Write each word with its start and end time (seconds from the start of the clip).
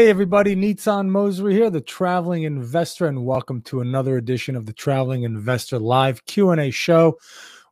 Hey 0.00 0.08
everybody, 0.08 0.56
Neetsan 0.56 1.10
Mosery 1.10 1.52
here, 1.52 1.68
the 1.68 1.82
traveling 1.82 2.44
investor, 2.44 3.06
and 3.06 3.26
welcome 3.26 3.60
to 3.64 3.82
another 3.82 4.16
edition 4.16 4.56
of 4.56 4.64
the 4.64 4.72
Traveling 4.72 5.24
Investor 5.24 5.78
Live 5.78 6.24
Q&A 6.24 6.70
show, 6.70 7.18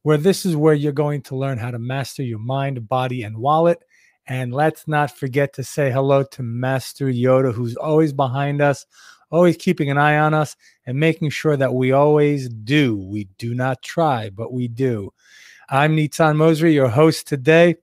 where 0.02 0.18
this 0.18 0.44
is 0.44 0.54
where 0.54 0.74
you're 0.74 0.92
going 0.92 1.22
to 1.22 1.36
learn 1.36 1.56
how 1.56 1.70
to 1.70 1.78
master 1.78 2.22
your 2.22 2.38
mind, 2.38 2.86
body, 2.86 3.22
and 3.22 3.38
wallet. 3.38 3.82
And 4.26 4.52
let's 4.52 4.86
not 4.86 5.16
forget 5.16 5.54
to 5.54 5.64
say 5.64 5.90
hello 5.90 6.22
to 6.22 6.42
Master 6.42 7.06
Yoda, 7.06 7.50
who's 7.50 7.76
always 7.76 8.12
behind 8.12 8.60
us, 8.60 8.84
always 9.30 9.56
keeping 9.56 9.90
an 9.90 9.96
eye 9.96 10.18
on 10.18 10.34
us, 10.34 10.54
and 10.84 11.00
making 11.00 11.30
sure 11.30 11.56
that 11.56 11.72
we 11.72 11.92
always 11.92 12.50
do. 12.50 12.94
We 12.94 13.24
do 13.38 13.54
not 13.54 13.80
try, 13.80 14.28
but 14.28 14.52
we 14.52 14.68
do. 14.68 15.14
I'm 15.70 15.96
Neetsan 15.96 16.36
Mosery, 16.36 16.74
your 16.74 16.88
host 16.88 17.26
today. 17.26 17.76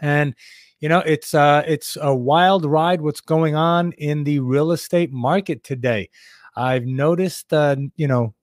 And 0.00 0.34
you 0.80 0.88
know 0.88 1.00
it's 1.00 1.34
uh 1.34 1.62
it's 1.66 1.96
a 2.00 2.14
wild 2.14 2.64
ride 2.64 3.00
what's 3.00 3.20
going 3.20 3.54
on 3.54 3.92
in 3.92 4.24
the 4.24 4.38
real 4.40 4.72
estate 4.72 5.12
market 5.12 5.64
today 5.64 6.08
i've 6.56 6.84
noticed 6.84 7.52
uh 7.52 7.76
you 7.96 8.06
know 8.06 8.34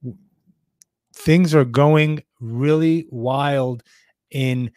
things 1.14 1.54
are 1.54 1.66
going 1.66 2.24
really 2.40 3.08
wild 3.10 3.84
in 4.32 4.72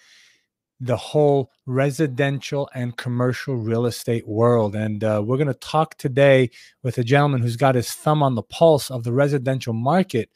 the 0.81 0.97
whole 0.97 1.51
residential 1.65 2.69
and 2.75 2.97
commercial 2.97 3.57
real 3.57 3.87
estate 3.87 4.29
world. 4.29 4.77
And 4.77 5.03
uh, 5.03 5.23
we're 5.25 5.39
going 5.39 5.47
to 5.47 5.55
talk 5.55 5.97
today 5.97 6.51
with 6.83 6.99
a 6.99 7.05
gentleman 7.05 7.41
who's 7.41 7.57
got 7.57 7.75
his 7.75 7.91
thumb 7.93 8.23
on 8.23 8.35
the 8.35 8.43
pulse 8.43 8.91
of 8.91 9.03
the 9.03 9.13
residential 9.13 9.73
market. 9.73 10.31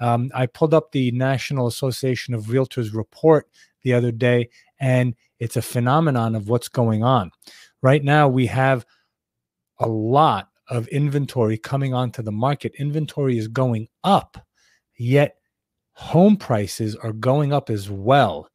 Um, 0.00 0.30
I 0.34 0.46
pulled 0.46 0.74
up 0.74 0.92
the 0.92 1.10
National 1.10 1.66
Association 1.66 2.34
of 2.34 2.46
Realtors 2.46 2.94
report 2.94 3.48
the 3.82 3.92
other 3.92 4.12
day, 4.12 4.48
and 4.78 5.14
it's 5.40 5.56
a 5.56 5.62
phenomenon 5.62 6.34
of 6.34 6.48
what's 6.48 6.68
going 6.68 7.02
on. 7.02 7.30
Right 7.82 8.04
now, 8.04 8.28
we 8.28 8.46
have 8.46 8.86
a 9.78 9.88
lot 9.88 10.48
of 10.68 10.86
inventory 10.88 11.58
coming 11.58 11.94
onto 11.94 12.22
the 12.22 12.32
market. 12.32 12.72
Inventory 12.78 13.38
is 13.38 13.48
going 13.48 13.88
up, 14.04 14.36
yet 14.98 15.36
home 15.94 16.36
prices 16.36 16.94
are 16.96 17.12
going 17.12 17.52
up 17.52 17.70
as 17.70 17.90
well. 17.90 18.48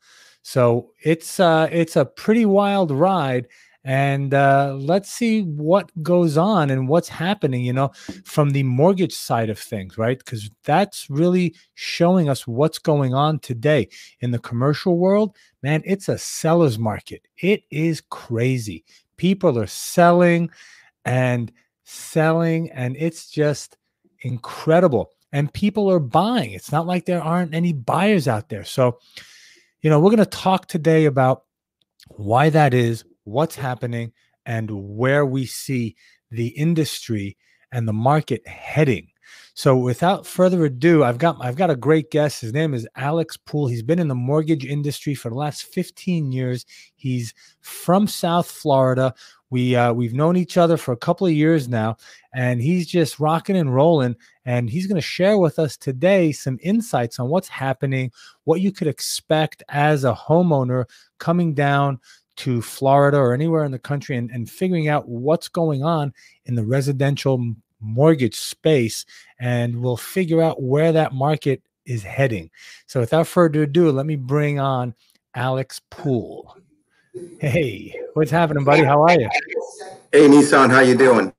So 0.43 0.91
it's 1.03 1.39
uh, 1.39 1.67
it's 1.71 1.95
a 1.95 2.05
pretty 2.05 2.45
wild 2.45 2.91
ride, 2.91 3.47
and 3.85 4.33
uh, 4.33 4.75
let's 4.79 5.11
see 5.11 5.43
what 5.43 5.91
goes 6.01 6.37
on 6.37 6.71
and 6.71 6.89
what's 6.89 7.07
happening 7.07 7.63
you 7.63 7.71
know 7.71 7.91
from 8.25 8.49
the 8.49 8.63
mortgage 8.63 9.13
side 9.13 9.49
of 9.49 9.59
things 9.59 9.97
right? 9.97 10.17
Because 10.17 10.49
that's 10.63 11.07
really 11.09 11.55
showing 11.75 12.27
us 12.27 12.47
what's 12.47 12.79
going 12.79 13.13
on 13.13 13.39
today 13.39 13.87
in 14.19 14.31
the 14.31 14.39
commercial 14.39 14.97
world. 14.97 15.35
Man 15.61 15.83
it's 15.85 16.09
a 16.09 16.17
seller's 16.17 16.79
market. 16.79 17.27
It 17.37 17.63
is 17.69 18.01
crazy. 18.09 18.83
People 19.17 19.57
are 19.59 19.67
selling 19.67 20.49
and 21.05 21.51
selling 21.83 22.71
and 22.71 22.97
it's 22.97 23.29
just 23.29 23.77
incredible. 24.21 25.11
And 25.31 25.53
people 25.53 25.91
are 25.91 25.99
buying. 25.99 26.51
It's 26.51 26.71
not 26.71 26.87
like 26.87 27.05
there 27.05 27.21
aren't 27.21 27.53
any 27.53 27.73
buyers 27.73 28.27
out 28.27 28.49
there. 28.49 28.63
So 28.63 28.97
you 29.81 29.91
know 29.91 29.99
we're 29.99 30.09
going 30.09 30.17
to 30.17 30.25
talk 30.25 30.65
today 30.65 31.05
about 31.05 31.43
why 32.07 32.49
that 32.49 32.73
is 32.73 33.03
what's 33.25 33.55
happening 33.55 34.13
and 34.45 34.71
where 34.71 35.25
we 35.25 35.45
see 35.45 35.95
the 36.31 36.47
industry 36.47 37.37
and 37.71 37.87
the 37.87 37.93
market 37.93 38.47
heading. 38.47 39.09
So 39.53 39.75
without 39.75 40.27
further 40.27 40.65
ado, 40.65 41.03
I've 41.03 41.17
got 41.17 41.37
I've 41.39 41.55
got 41.55 41.69
a 41.69 41.75
great 41.75 42.11
guest. 42.11 42.41
His 42.41 42.53
name 42.53 42.73
is 42.73 42.87
Alex 42.95 43.37
Poole. 43.37 43.67
He's 43.67 43.83
been 43.83 43.99
in 43.99 44.07
the 44.07 44.15
mortgage 44.15 44.65
industry 44.65 45.15
for 45.15 45.29
the 45.29 45.35
last 45.35 45.63
15 45.63 46.31
years. 46.31 46.65
He's 46.95 47.33
from 47.61 48.07
South 48.07 48.49
Florida. 48.49 49.13
We 49.49 49.75
uh, 49.75 49.93
we've 49.93 50.13
known 50.13 50.35
each 50.35 50.57
other 50.57 50.77
for 50.77 50.91
a 50.91 50.97
couple 50.97 51.25
of 51.25 51.33
years 51.33 51.69
now, 51.69 51.97
and 52.33 52.61
he's 52.61 52.87
just 52.87 53.19
rocking 53.19 53.55
and 53.55 53.73
rolling. 53.73 54.15
And 54.43 54.69
he's 54.69 54.87
going 54.87 54.95
to 54.95 55.01
share 55.01 55.37
with 55.37 55.57
us 55.57 55.77
today 55.77 56.31
some 56.31 56.59
insights 56.61 57.19
on 57.19 57.29
what's 57.29 57.47
happening, 57.47 58.11
what 58.43 58.61
you 58.61 58.71
could 58.71 58.87
expect 58.87 59.63
as 59.69 60.03
a 60.03 60.13
homeowner 60.13 60.85
coming 61.17 61.53
down 61.53 61.99
to 62.37 62.61
Florida 62.61 63.17
or 63.17 63.33
anywhere 63.33 63.63
in 63.63 63.71
the 63.71 63.79
country 63.79 64.17
and, 64.17 64.29
and 64.31 64.49
figuring 64.49 64.87
out 64.87 65.07
what's 65.07 65.47
going 65.47 65.83
on 65.83 66.13
in 66.45 66.55
the 66.55 66.65
residential 66.65 67.55
mortgage 67.79 68.35
space. 68.35 69.05
And 69.39 69.81
we'll 69.81 69.97
figure 69.97 70.41
out 70.41 70.61
where 70.61 70.91
that 70.91 71.13
market 71.13 71.61
is 71.85 72.03
heading. 72.03 72.49
So 72.87 72.99
without 72.99 73.27
further 73.27 73.63
ado, 73.63 73.91
let 73.91 74.05
me 74.05 74.15
bring 74.15 74.59
on 74.59 74.95
Alex 75.35 75.81
Poole. 75.89 76.57
Hey, 77.39 77.97
what's 78.13 78.31
happening, 78.31 78.63
buddy? 78.65 78.83
How 78.83 79.03
are 79.03 79.19
you? 79.19 79.29
Hey, 80.11 80.27
Neetsan, 80.27 80.69
how 80.69 80.81
you 80.81 80.97
doing? 80.97 81.33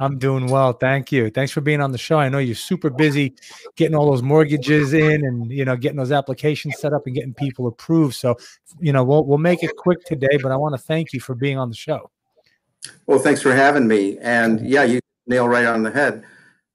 I'm 0.00 0.18
doing 0.18 0.46
well. 0.46 0.72
Thank 0.72 1.10
you. 1.10 1.28
Thanks 1.30 1.50
for 1.50 1.60
being 1.60 1.80
on 1.80 1.90
the 1.90 1.98
show. 1.98 2.18
I 2.18 2.28
know 2.28 2.38
you're 2.38 2.54
super 2.54 2.88
busy 2.88 3.34
getting 3.76 3.96
all 3.96 4.10
those 4.10 4.22
mortgages 4.22 4.92
in 4.92 5.24
and 5.24 5.50
you 5.50 5.64
know 5.64 5.76
getting 5.76 5.98
those 5.98 6.12
applications 6.12 6.78
set 6.78 6.92
up 6.92 7.06
and 7.06 7.14
getting 7.14 7.34
people 7.34 7.66
approved. 7.66 8.14
So, 8.14 8.36
you 8.78 8.92
know, 8.92 9.02
we'll 9.02 9.24
we'll 9.24 9.38
make 9.38 9.62
it 9.62 9.76
quick 9.76 10.04
today, 10.04 10.38
but 10.40 10.52
I 10.52 10.56
want 10.56 10.74
to 10.74 10.78
thank 10.78 11.12
you 11.12 11.20
for 11.20 11.34
being 11.34 11.58
on 11.58 11.68
the 11.68 11.76
show. 11.76 12.10
Well, 13.06 13.18
thanks 13.18 13.42
for 13.42 13.52
having 13.52 13.88
me. 13.88 14.18
And 14.18 14.66
yeah, 14.66 14.84
you 14.84 15.00
nail 15.26 15.48
right 15.48 15.66
on 15.66 15.82
the 15.82 15.90
head. 15.90 16.24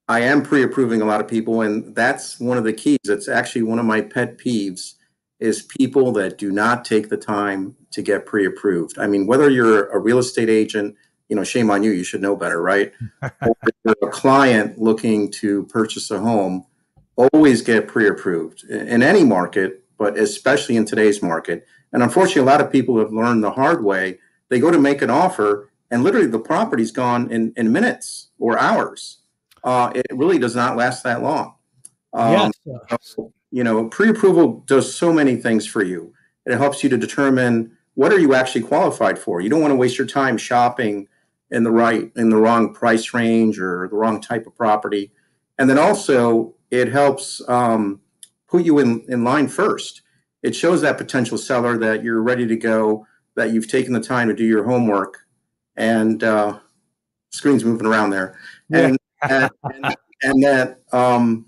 I 0.06 0.20
am 0.20 0.42
pre-approving 0.42 1.00
a 1.00 1.06
lot 1.06 1.20
of 1.20 1.28
people 1.28 1.62
and 1.62 1.94
that's 1.94 2.38
one 2.38 2.58
of 2.58 2.64
the 2.64 2.74
keys. 2.74 2.98
It's 3.04 3.28
actually 3.28 3.62
one 3.62 3.78
of 3.78 3.86
my 3.86 4.02
pet 4.02 4.36
peeves 4.38 4.94
is 5.40 5.62
people 5.62 6.12
that 6.12 6.38
do 6.38 6.52
not 6.52 6.84
take 6.84 7.08
the 7.08 7.16
time 7.16 7.74
to 7.90 8.02
get 8.02 8.26
pre-approved. 8.26 8.98
I 8.98 9.06
mean, 9.06 9.26
whether 9.26 9.48
you're 9.48 9.86
a 9.86 9.98
real 9.98 10.18
estate 10.18 10.50
agent 10.50 10.94
you 11.28 11.36
know, 11.36 11.44
shame 11.44 11.70
on 11.70 11.82
you. 11.82 11.90
You 11.90 12.04
should 12.04 12.22
know 12.22 12.36
better, 12.36 12.60
right? 12.60 12.92
a 13.22 14.06
client 14.10 14.78
looking 14.78 15.30
to 15.32 15.64
purchase 15.64 16.10
a 16.10 16.18
home, 16.18 16.66
always 17.16 17.62
get 17.62 17.88
pre-approved 17.88 18.64
in 18.64 19.02
any 19.02 19.24
market, 19.24 19.84
but 19.98 20.18
especially 20.18 20.76
in 20.76 20.84
today's 20.84 21.22
market. 21.22 21.66
And 21.92 22.02
unfortunately, 22.02 22.42
a 22.42 22.52
lot 22.52 22.60
of 22.60 22.72
people 22.72 22.98
have 22.98 23.12
learned 23.12 23.42
the 23.42 23.52
hard 23.52 23.84
way. 23.84 24.18
They 24.48 24.58
go 24.58 24.70
to 24.70 24.78
make 24.78 25.00
an 25.00 25.10
offer, 25.10 25.70
and 25.90 26.02
literally 26.02 26.26
the 26.26 26.40
property's 26.40 26.90
gone 26.90 27.30
in, 27.30 27.52
in 27.56 27.72
minutes 27.72 28.30
or 28.38 28.58
hours. 28.58 29.18
Uh, 29.62 29.92
it 29.94 30.06
really 30.12 30.38
does 30.38 30.54
not 30.54 30.76
last 30.76 31.02
that 31.04 31.22
long. 31.22 31.54
Um, 32.12 32.52
yes. 32.64 32.98
So, 33.00 33.32
you 33.50 33.64
know, 33.64 33.88
pre-approval 33.88 34.64
does 34.66 34.94
so 34.94 35.12
many 35.12 35.36
things 35.36 35.66
for 35.66 35.82
you. 35.82 36.12
It 36.46 36.58
helps 36.58 36.82
you 36.82 36.90
to 36.90 36.98
determine 36.98 37.76
what 37.94 38.12
are 38.12 38.18
you 38.18 38.34
actually 38.34 38.62
qualified 38.62 39.18
for. 39.18 39.40
You 39.40 39.48
don't 39.48 39.60
want 39.60 39.70
to 39.70 39.76
waste 39.76 39.96
your 39.96 40.06
time 40.06 40.36
shopping 40.36 41.08
in 41.50 41.62
the 41.62 41.70
right 41.70 42.10
in 42.16 42.30
the 42.30 42.36
wrong 42.36 42.72
price 42.72 43.14
range 43.14 43.58
or 43.58 43.88
the 43.88 43.96
wrong 43.96 44.20
type 44.20 44.46
of 44.46 44.56
property. 44.56 45.12
And 45.58 45.68
then 45.68 45.78
also 45.78 46.54
it 46.70 46.88
helps 46.88 47.40
um, 47.48 48.00
put 48.48 48.64
you 48.64 48.78
in, 48.78 49.04
in 49.08 49.24
line 49.24 49.48
first. 49.48 50.02
It 50.42 50.54
shows 50.54 50.80
that 50.82 50.98
potential 50.98 51.38
seller 51.38 51.78
that 51.78 52.02
you're 52.02 52.22
ready 52.22 52.46
to 52.46 52.56
go 52.56 53.06
that 53.36 53.50
you've 53.50 53.68
taken 53.68 53.92
the 53.92 54.00
time 54.00 54.28
to 54.28 54.34
do 54.34 54.44
your 54.44 54.64
homework 54.64 55.26
and 55.76 56.22
uh, 56.22 56.58
screen's 57.30 57.64
moving 57.64 57.86
around 57.86 58.10
there. 58.10 58.38
And, 58.72 58.96
and, 59.22 59.50
and, 59.62 59.96
and, 60.22 60.42
that 60.44 60.80
um, 60.92 61.46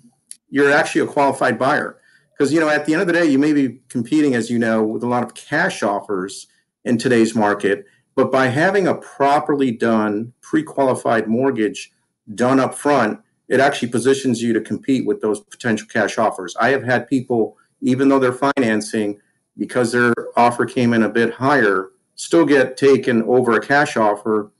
you're 0.49 0.73
actually 0.73 1.03
a 1.03 1.06
qualified 1.06 1.59
buyer. 1.59 2.00
Because 2.37 2.53
you 2.53 2.61
know 2.61 2.69
at 2.69 2.85
the 2.85 2.93
end 2.93 3.00
of 3.00 3.06
the 3.06 3.15
day 3.15 3.25
you 3.25 3.38
may 3.38 3.53
be 3.53 3.81
competing 3.88 4.35
as 4.35 4.50
you 4.50 4.59
know 4.59 4.82
with 4.82 5.03
a 5.03 5.06
lot 5.06 5.23
of 5.23 5.35
cash 5.35 5.82
offers 5.82 6.49
in 6.85 6.99
today's 6.99 7.35
market 7.35 7.87
but 8.17 8.33
by 8.33 8.49
having 8.49 8.89
a 8.89 8.95
properly 8.95 9.71
done 9.71 10.33
pre-qualified 10.41 11.29
mortgage 11.29 11.93
done 12.35 12.59
up 12.59 12.75
front, 12.75 13.21
it 13.49 13.61
actually 13.61 13.89
positions 13.89 14.43
you 14.43 14.53
to 14.53 14.61
compete 14.61 15.07
with 15.07 15.21
those 15.21 15.41
potential 15.41 15.87
cash 15.87 16.19
offers. 16.19 16.57
I 16.59 16.71
have 16.71 16.83
had 16.83 17.09
people, 17.09 17.57
even 17.83 18.09
though 18.09 18.19
they're 18.19 18.33
financing, 18.33 19.21
because 19.57 19.93
their 19.93 20.13
offer 20.37 20.67
came 20.67 20.93
in 20.93 21.05
a 21.05 21.09
bit 21.09 21.33
higher, 21.35 21.91
still 22.17 22.45
get 22.45 22.77
taken 22.77 23.23
over 23.25 23.53
a 23.53 23.65
cash 23.65 23.97
offer 23.97 24.51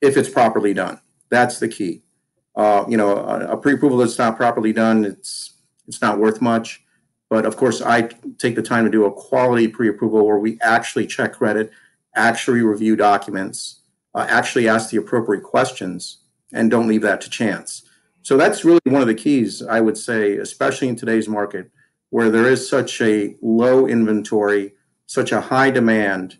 if 0.00 0.16
it's 0.16 0.28
properly 0.28 0.74
done. 0.74 1.00
That's 1.30 1.58
the 1.60 1.68
key. 1.68 2.02
Uh, 2.54 2.84
you 2.88 2.96
know, 2.96 3.16
a, 3.16 3.52
a 3.52 3.56
pre-approval 3.56 3.98
that's 3.98 4.18
not 4.18 4.36
properly 4.36 4.72
done, 4.72 5.04
it's 5.04 5.54
it's 5.86 6.02
not 6.02 6.18
worth 6.18 6.42
much. 6.42 6.84
But 7.30 7.46
of 7.46 7.56
course, 7.56 7.80
I 7.80 8.10
take 8.38 8.56
the 8.56 8.62
time 8.62 8.84
to 8.84 8.90
do 8.90 9.04
a 9.04 9.12
quality 9.12 9.68
pre-approval 9.68 10.26
where 10.26 10.38
we 10.38 10.58
actually 10.60 11.06
check 11.06 11.34
credit, 11.34 11.70
actually 12.18 12.62
review 12.62 12.96
documents, 12.96 13.82
uh, 14.14 14.26
actually 14.28 14.68
ask 14.68 14.90
the 14.90 14.96
appropriate 14.96 15.44
questions, 15.44 16.18
and 16.52 16.70
don't 16.70 16.88
leave 16.88 17.02
that 17.02 17.20
to 17.22 17.30
chance. 17.30 17.82
So 18.22 18.36
that's 18.36 18.64
really 18.64 18.80
one 18.84 19.00
of 19.00 19.08
the 19.08 19.14
keys, 19.14 19.62
I 19.62 19.80
would 19.80 19.96
say, 19.96 20.36
especially 20.36 20.88
in 20.88 20.96
today's 20.96 21.28
market, 21.28 21.70
where 22.10 22.30
there 22.30 22.46
is 22.46 22.68
such 22.68 23.00
a 23.00 23.36
low 23.40 23.86
inventory, 23.86 24.74
such 25.06 25.32
a 25.32 25.40
high 25.40 25.70
demand. 25.70 26.36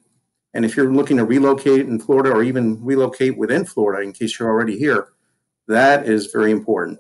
And 0.55 0.65
if 0.65 0.77
you're 0.77 0.93
looking 0.93 1.19
to 1.19 1.25
relocate 1.25 1.87
in 1.87 2.01
Florida 2.01 2.31
or 2.31 2.43
even 2.43 2.85
relocate 2.85 3.39
within 3.39 3.65
Florida, 3.65 4.03
in 4.03 4.13
case 4.13 4.39
you're 4.39 4.49
already 4.49 4.79
here, 4.79 5.09
that 5.67 6.07
is 6.07 6.27
very 6.33 6.51
important. 6.51 6.99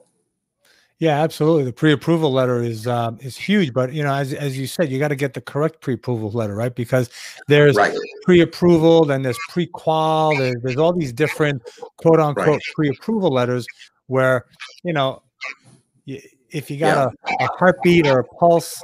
Yeah, 1.00 1.22
absolutely. 1.22 1.64
The 1.64 1.72
pre-approval 1.72 2.32
letter 2.32 2.60
is 2.60 2.88
um, 2.88 3.18
is 3.20 3.36
huge, 3.36 3.72
but 3.72 3.92
you 3.92 4.02
know, 4.02 4.12
as 4.12 4.32
as 4.34 4.58
you 4.58 4.66
said, 4.66 4.90
you 4.90 4.98
got 4.98 5.08
to 5.08 5.16
get 5.16 5.34
the 5.34 5.40
correct 5.40 5.80
pre-approval 5.80 6.30
letter, 6.32 6.56
right? 6.56 6.74
Because 6.74 7.08
there's 7.46 7.76
right. 7.76 7.96
pre-approval, 8.24 9.04
then 9.04 9.22
there's 9.22 9.38
pre-qual, 9.48 10.36
there's, 10.36 10.56
there's 10.62 10.76
all 10.76 10.92
these 10.92 11.12
different 11.12 11.62
quote 11.98 12.18
unquote 12.18 12.48
right. 12.48 12.60
pre-approval 12.74 13.30
letters 13.30 13.64
where 14.08 14.46
you 14.82 14.92
know 14.92 15.22
if 16.06 16.70
you 16.70 16.78
got 16.78 17.12
yeah. 17.28 17.34
a, 17.40 17.44
a 17.44 17.48
heartbeat 17.58 18.06
or 18.06 18.20
a 18.20 18.24
pulse 18.24 18.80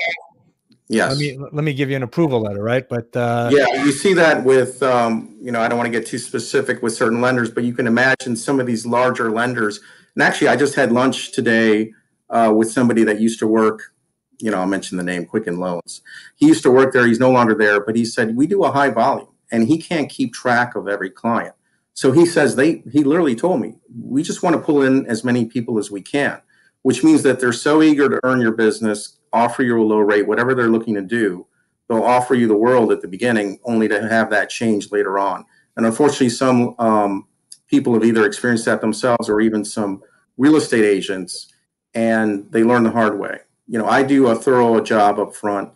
Yes. 0.88 1.10
Let 1.10 1.18
me 1.18 1.38
let 1.38 1.64
me 1.64 1.72
give 1.72 1.88
you 1.88 1.96
an 1.96 2.02
approval 2.02 2.40
letter, 2.42 2.62
right? 2.62 2.86
But 2.86 3.14
uh, 3.16 3.50
yeah, 3.50 3.84
you 3.84 3.90
see 3.90 4.12
that 4.14 4.44
with 4.44 4.82
um, 4.82 5.34
you 5.40 5.50
know 5.50 5.60
I 5.60 5.68
don't 5.68 5.78
want 5.78 5.90
to 5.90 5.98
get 5.98 6.06
too 6.06 6.18
specific 6.18 6.82
with 6.82 6.94
certain 6.94 7.22
lenders, 7.22 7.50
but 7.50 7.64
you 7.64 7.72
can 7.72 7.86
imagine 7.86 8.36
some 8.36 8.60
of 8.60 8.66
these 8.66 8.84
larger 8.84 9.30
lenders. 9.30 9.80
And 10.14 10.22
actually, 10.22 10.48
I 10.48 10.56
just 10.56 10.74
had 10.74 10.92
lunch 10.92 11.32
today 11.32 11.92
uh, 12.30 12.52
with 12.54 12.70
somebody 12.70 13.04
that 13.04 13.20
used 13.20 13.38
to 13.40 13.46
work. 13.46 13.92
You 14.40 14.50
know, 14.50 14.58
I'll 14.58 14.66
mention 14.66 14.98
the 14.98 15.04
name 15.04 15.26
Quicken 15.26 15.58
Loans. 15.58 16.02
He 16.36 16.46
used 16.46 16.62
to 16.64 16.70
work 16.70 16.92
there. 16.92 17.06
He's 17.06 17.20
no 17.20 17.30
longer 17.30 17.54
there, 17.54 17.80
but 17.80 17.96
he 17.96 18.04
said 18.04 18.36
we 18.36 18.46
do 18.46 18.64
a 18.64 18.72
high 18.72 18.90
volume, 18.90 19.28
and 19.50 19.68
he 19.68 19.78
can't 19.78 20.10
keep 20.10 20.32
track 20.32 20.74
of 20.74 20.88
every 20.88 21.10
client. 21.10 21.54
So 21.92 22.10
he 22.12 22.26
says 22.26 22.56
they. 22.56 22.82
He 22.90 23.04
literally 23.04 23.36
told 23.36 23.60
me 23.60 23.76
we 24.02 24.22
just 24.22 24.42
want 24.42 24.56
to 24.56 24.62
pull 24.62 24.82
in 24.82 25.06
as 25.06 25.24
many 25.24 25.44
people 25.44 25.78
as 25.78 25.90
we 25.90 26.02
can, 26.02 26.42
which 26.82 27.04
means 27.04 27.22
that 27.22 27.40
they're 27.40 27.52
so 27.52 27.82
eager 27.82 28.08
to 28.08 28.20
earn 28.24 28.40
your 28.40 28.52
business 28.52 29.18
offer 29.34 29.62
you 29.62 29.78
a 29.78 29.82
low 29.82 29.98
rate, 29.98 30.26
whatever 30.26 30.54
they're 30.54 30.68
looking 30.68 30.94
to 30.94 31.02
do, 31.02 31.46
they'll 31.88 32.02
offer 32.02 32.34
you 32.34 32.46
the 32.46 32.56
world 32.56 32.92
at 32.92 33.02
the 33.02 33.08
beginning, 33.08 33.58
only 33.64 33.88
to 33.88 34.08
have 34.08 34.30
that 34.30 34.48
change 34.48 34.90
later 34.92 35.18
on. 35.18 35.44
And 35.76 35.84
unfortunately, 35.84 36.30
some 36.30 36.74
um, 36.78 37.26
people 37.66 37.92
have 37.92 38.04
either 38.04 38.24
experienced 38.24 38.64
that 38.66 38.80
themselves 38.80 39.28
or 39.28 39.40
even 39.40 39.64
some 39.64 40.02
real 40.38 40.56
estate 40.56 40.84
agents, 40.84 41.52
and 41.94 42.50
they 42.50 42.64
learn 42.64 42.82
the 42.82 42.90
hard 42.90 43.18
way. 43.18 43.38
You 43.66 43.78
know, 43.78 43.86
I 43.86 44.02
do 44.02 44.28
a 44.28 44.34
thorough 44.34 44.80
job 44.80 45.18
up 45.18 45.34
front, 45.34 45.70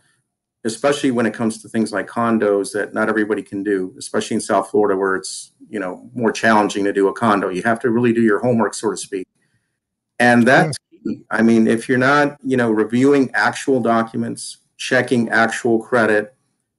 especially 0.65 1.11
when 1.11 1.27
it 1.27 1.35
comes 1.35 1.63
to 1.63 1.69
things 1.69 1.93
like 1.93 2.07
condos 2.07 2.73
that 2.73 2.93
not 2.93 3.09
everybody 3.09 3.43
can 3.43 3.63
do, 3.63 3.95
especially 3.99 4.35
in 4.35 4.41
South 4.41 4.71
Florida 4.71 4.97
where 4.97 5.17
it's, 5.17 5.53
you 5.71 5.81
know, 5.81 6.11
more 6.15 6.33
challenging 6.33 6.85
to 6.85 6.93
do 6.93 7.09
a 7.09 7.13
condo. 7.13 7.49
You 7.49 7.63
have 7.63 7.81
to 7.81 7.91
really 7.91 8.13
do 8.13 8.23
your 8.23 8.41
homework, 8.41 8.75
so 8.75 8.91
to 8.91 8.97
speak. 8.97 9.27
And 10.19 10.47
that's 10.47 10.77
I 11.31 11.43
mean, 11.43 11.67
if 11.67 11.89
you're 11.89 11.99
not, 11.99 12.39
you 12.45 12.57
know, 12.57 12.71
reviewing 12.71 13.31
actual 13.35 13.81
documents, 13.81 14.59
checking 14.77 15.29
actual 15.31 15.81
credit, 15.81 16.35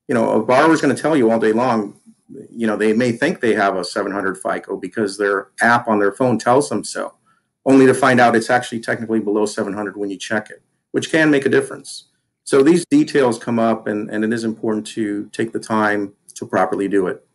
you 0.08 0.16
know, 0.16 0.32
a 0.32 0.44
borrower's 0.44 0.82
going 0.82 0.96
to 0.96 1.02
tell 1.02 1.16
you 1.16 1.32
all 1.32 1.40
day 1.40 1.52
long, 1.52 2.00
you 2.50 2.68
know, 2.68 2.76
they 2.76 2.94
may 2.94 3.12
think 3.12 3.40
they 3.40 3.54
have 3.54 3.76
a 3.76 3.84
700 3.84 4.38
FICO 4.38 4.78
because 4.78 5.18
their 5.18 5.50
app 5.62 5.88
on 5.88 6.00
their 6.00 6.12
phone 6.12 6.38
tells 6.38 6.70
them 6.70 6.84
so, 6.84 7.14
only 7.70 7.86
to 7.86 7.94
find 7.94 8.20
out 8.20 8.36
it's 8.36 8.50
actually 8.50 8.80
technically 8.80 9.20
below 9.20 9.46
700 9.46 9.96
when 9.96 10.10
you 10.10 10.18
check 10.18 10.50
it, 10.50 10.62
which 10.92 11.12
can 11.12 11.32
make 11.32 11.46
a 11.46 11.50
difference. 11.50 12.06
So 12.44 12.64
these 12.64 12.86
details 12.86 13.38
come 13.38 13.60
up, 13.60 13.88
and, 13.88 14.10
and 14.10 14.24
it 14.24 14.34
is 14.34 14.44
important 14.44 14.88
to 14.88 15.30
take 15.32 15.54
the 15.54 15.60
time 15.60 16.14
to 16.36 16.46
properly 16.46 16.88
do 16.88 17.08
it. 17.08 17.26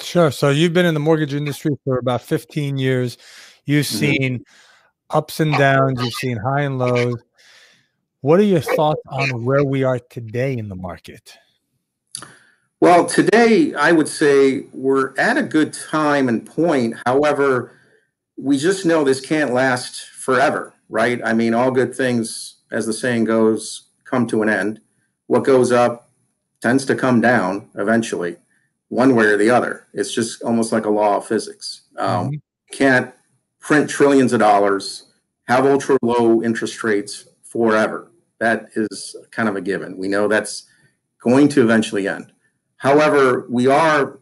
Sure. 0.00 0.30
So 0.30 0.50
you've 0.50 0.74
been 0.74 0.86
in 0.86 0.94
the 0.94 1.00
mortgage 1.00 1.34
industry 1.34 1.76
for 1.84 1.98
about 1.98 2.22
15 2.22 2.78
years. 2.78 3.18
You've 3.64 3.86
mm-hmm. 3.86 3.96
seen 3.96 4.34
mm-hmm 4.34 4.52
ups 5.10 5.40
and 5.40 5.52
downs, 5.54 6.02
you've 6.02 6.14
seen 6.14 6.36
high 6.36 6.62
and 6.62 6.78
lows. 6.78 7.16
What 8.20 8.40
are 8.40 8.44
your 8.44 8.60
thoughts 8.60 9.00
on 9.08 9.44
where 9.44 9.64
we 9.64 9.84
are 9.84 9.98
today 9.98 10.56
in 10.56 10.68
the 10.68 10.74
market? 10.74 11.38
Well, 12.80 13.06
today 13.06 13.74
I 13.74 13.92
would 13.92 14.08
say 14.08 14.64
we're 14.72 15.16
at 15.18 15.36
a 15.36 15.42
good 15.42 15.72
time 15.72 16.28
and 16.28 16.44
point. 16.44 16.96
However, 17.06 17.72
we 18.38 18.56
just 18.56 18.86
know 18.86 19.04
this 19.04 19.20
can't 19.20 19.52
last 19.52 20.10
forever, 20.10 20.74
right? 20.88 21.20
I 21.24 21.32
mean, 21.34 21.54
all 21.54 21.70
good 21.70 21.94
things, 21.94 22.56
as 22.70 22.86
the 22.86 22.92
saying 22.92 23.24
goes, 23.24 23.88
come 24.04 24.26
to 24.28 24.42
an 24.42 24.48
end. 24.48 24.80
What 25.26 25.44
goes 25.44 25.72
up 25.72 26.10
tends 26.60 26.84
to 26.86 26.94
come 26.94 27.20
down 27.20 27.68
eventually, 27.74 28.36
one 28.88 29.14
way 29.14 29.26
or 29.26 29.36
the 29.36 29.50
other. 29.50 29.86
It's 29.92 30.14
just 30.14 30.42
almost 30.42 30.72
like 30.72 30.86
a 30.86 30.90
law 30.90 31.16
of 31.16 31.26
physics. 31.26 31.82
Um, 31.98 32.28
mm-hmm. 32.28 32.36
Can't 32.72 33.12
print 33.60 33.90
trillions 33.90 34.32
of 34.32 34.40
dollars, 34.40 35.12
have 35.48 35.66
ultra 35.66 35.98
low 36.02 36.42
interest 36.42 36.82
rates 36.84 37.28
forever. 37.42 38.10
That 38.38 38.68
is 38.76 39.16
kind 39.30 39.48
of 39.48 39.56
a 39.56 39.60
given. 39.60 39.96
We 39.96 40.08
know 40.08 40.28
that's 40.28 40.66
going 41.20 41.48
to 41.48 41.62
eventually 41.62 42.06
end. 42.06 42.32
However, 42.76 43.46
we 43.50 43.66
are, 43.66 44.20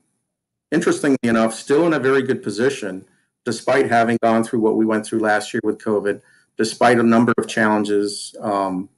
interestingly 0.73 1.19
enough, 1.25 1.53
still 1.53 1.87
in 1.87 1.93
a 1.93 1.99
very 1.99 2.23
good 2.23 2.43
position, 2.43 3.05
despite 3.47 3.89
having 3.89 4.19
gone 4.23 4.45
through 4.45 4.61
what 4.61 4.77
we 4.77 4.85
went 4.85 5.07
through 5.07 5.21
last 5.21 5.55
year 5.55 5.63
with 5.65 5.79
COVID, 5.79 6.21
despite 6.59 6.99
a 6.99 7.03
number 7.03 7.33
of 7.39 7.49
challenges, 7.49 8.37
um, 8.41 8.91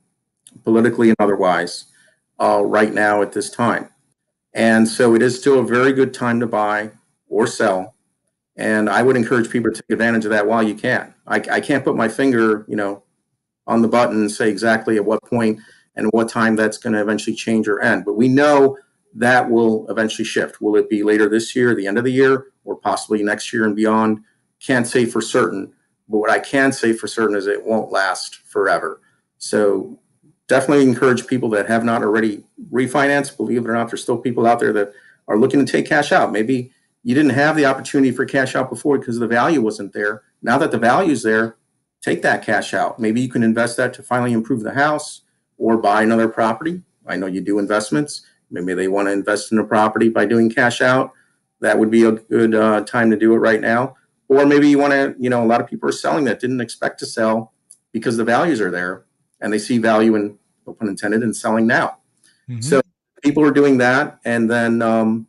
politically 0.65 1.11
and 1.11 1.17
otherwise, 1.21 1.85
uh, 2.41 2.63
right 2.65 2.93
now 2.93 3.23
at 3.23 3.33
this 3.33 3.51
time. 3.51 3.91
And 4.53 4.89
so 4.89 5.15
it 5.15 5.23
is 5.23 5.39
still 5.39 5.61
a 5.61 5.65
very 5.65 5.93
good 5.93 6.13
time 6.13 6.41
to 6.41 6.47
buy 6.49 6.91
or 7.29 7.47
sell 7.47 7.95
and 8.59 8.91
I 8.91 9.03
would 9.03 9.17
encourage 9.17 9.49
people 9.49 9.73
to 9.73 9.81
take 9.81 9.91
advantage 9.91 10.25
of 10.25 10.33
that 10.33 10.49
while 10.49 10.65
you 10.65 10.75
can. 10.75 11.15
I, 11.29 11.37
I 11.37 11.61
can't 11.61 11.85
put 11.85 11.97
my 11.97 12.09
finger, 12.09 12.67
you 12.69 12.75
know, 12.75 13.05
on 13.69 13.83
the 13.83 13.89
button 13.89 14.17
and 14.17 14.31
say 14.31 14.51
exactly 14.51 14.97
at 14.97 15.05
what 15.05 15.23
point 15.23 15.61
and 15.95 16.09
what 16.09 16.29
time 16.29 16.57
that's 16.57 16.77
going 16.77 16.95
to 16.95 17.01
eventually 17.01 17.37
change 17.37 17.69
or 17.69 17.81
end. 17.81 18.05
But 18.05 18.15
we 18.15 18.27
know 18.27 18.77
that 19.15 19.49
will 19.49 19.89
eventually 19.89 20.25
shift. 20.25 20.61
Will 20.61 20.75
it 20.75 20.91
be 20.91 21.05
later 21.05 21.29
this 21.29 21.55
year, 21.55 21.75
the 21.75 21.87
end 21.87 21.99
of 21.99 22.05
the 22.05 22.13
year, 22.13 22.49
or 22.65 22.77
possibly 22.77 23.23
next 23.23 23.53
year 23.53 23.65
and 23.65 23.77
beyond? 23.77 24.25
Can't 24.61 24.87
say 24.87 25.07
for 25.07 25.21
certain. 25.21 25.73
But 26.09 26.19
what 26.19 26.31
I 26.31 26.39
can 26.39 26.73
say 26.73 26.93
for 26.93 27.07
certain 27.07 27.37
is 27.37 27.47
it 27.47 27.67
won't 27.67 27.93
last 27.93 28.37
forever. 28.37 29.01
So 29.39 29.99
definitely 30.49 30.85
encourage 30.85 31.27
people 31.27 31.51
that 31.51 31.67
have 31.67 31.85
not 31.85 32.03
already 32.03 32.45
refinanced. 32.73 33.37
Believe 33.37 33.65
it 33.65 33.69
or 33.69 33.75
not, 33.75 33.91
there's 33.91 34.03
still 34.03 34.19
people 34.19 34.47
out 34.47 34.59
there 34.59 34.73
that 34.73 34.93
are 35.29 35.39
looking 35.39 35.65
to 35.65 35.71
take 35.71 35.87
cash 35.87 36.11
out. 36.11 36.33
Maybe 36.33 36.73
you 37.03 37.15
didn't 37.15 37.33
have 37.33 37.57
the 37.57 37.67
opportunity 37.67 38.11
for 38.11 38.25
cash 38.25 38.55
out 38.55 38.71
before 38.71 38.99
because 38.99 39.19
the 39.19 39.27
value 39.27 39.61
wasn't 39.61 39.93
there. 39.93 40.23
Now 40.43 40.59
that 40.59 40.71
the 40.71 40.79
value's 40.79 41.23
there, 41.23 41.57
take 42.01 42.23
that 42.23 42.45
cash 42.45 42.75
out. 42.75 42.99
Maybe 42.99 43.21
you 43.21 43.29
can 43.29 43.43
invest 43.43 43.77
that 43.77 43.93
to 43.95 44.03
finally 44.03 44.33
improve 44.33 44.63
the 44.63 44.75
house 44.75 45.23
or 45.59 45.77
buy 45.77 46.03
another 46.03 46.29
property. 46.29 46.83
I 47.07 47.17
know 47.17 47.27
you 47.27 47.41
do 47.41 47.59
investments. 47.59 48.23
Maybe 48.51 48.75
they 48.75 48.89
want 48.89 49.09
to 49.09 49.13
invest 49.13 49.53
in 49.53 49.59
a 49.59 49.65
property 49.65 50.09
by 50.09 50.25
doing 50.25 50.51
cash 50.51 50.81
out. 50.81 51.13
That 51.61 51.79
would 51.79 51.91
be 51.91 52.05
a 52.05 52.13
good 52.13 52.55
uh, 52.55 52.83
time 52.85 53.11
to 53.11 53.17
do 53.17 53.35
it 53.35 53.39
right 53.39 53.61
now. 53.61 53.97
Or 54.29 54.45
maybe 54.45 54.69
you 54.69 54.79
want 54.79 54.93
to, 54.93 55.15
you 55.19 55.31
know, 55.31 55.43
a 55.43 55.47
lot 55.47 55.61
of 55.61 55.67
people 55.67 55.89
are 55.89 55.93
selling 55.93 56.25
that 56.25 56.41
didn't 56.41 56.61
expect 56.61 56.99
to 57.01 57.07
sell 57.07 57.53
because 57.93 58.17
the 58.17 58.25
values 58.25 58.61
are 58.61 58.71
there 58.71 59.05
and 59.41 59.53
they 59.53 59.59
see 59.59 59.79
value 59.79 60.15
in, 60.15 60.39
open 60.67 60.89
intended, 60.89 61.23
in 61.23 61.33
selling 61.33 61.67
now. 61.67 61.99
Mm-hmm. 62.49 62.61
So 62.61 62.83
people 63.23 63.43
are 63.45 63.51
doing 63.51 63.79
that. 63.79 64.19
And 64.25 64.51
then, 64.51 64.83
um, 64.83 65.27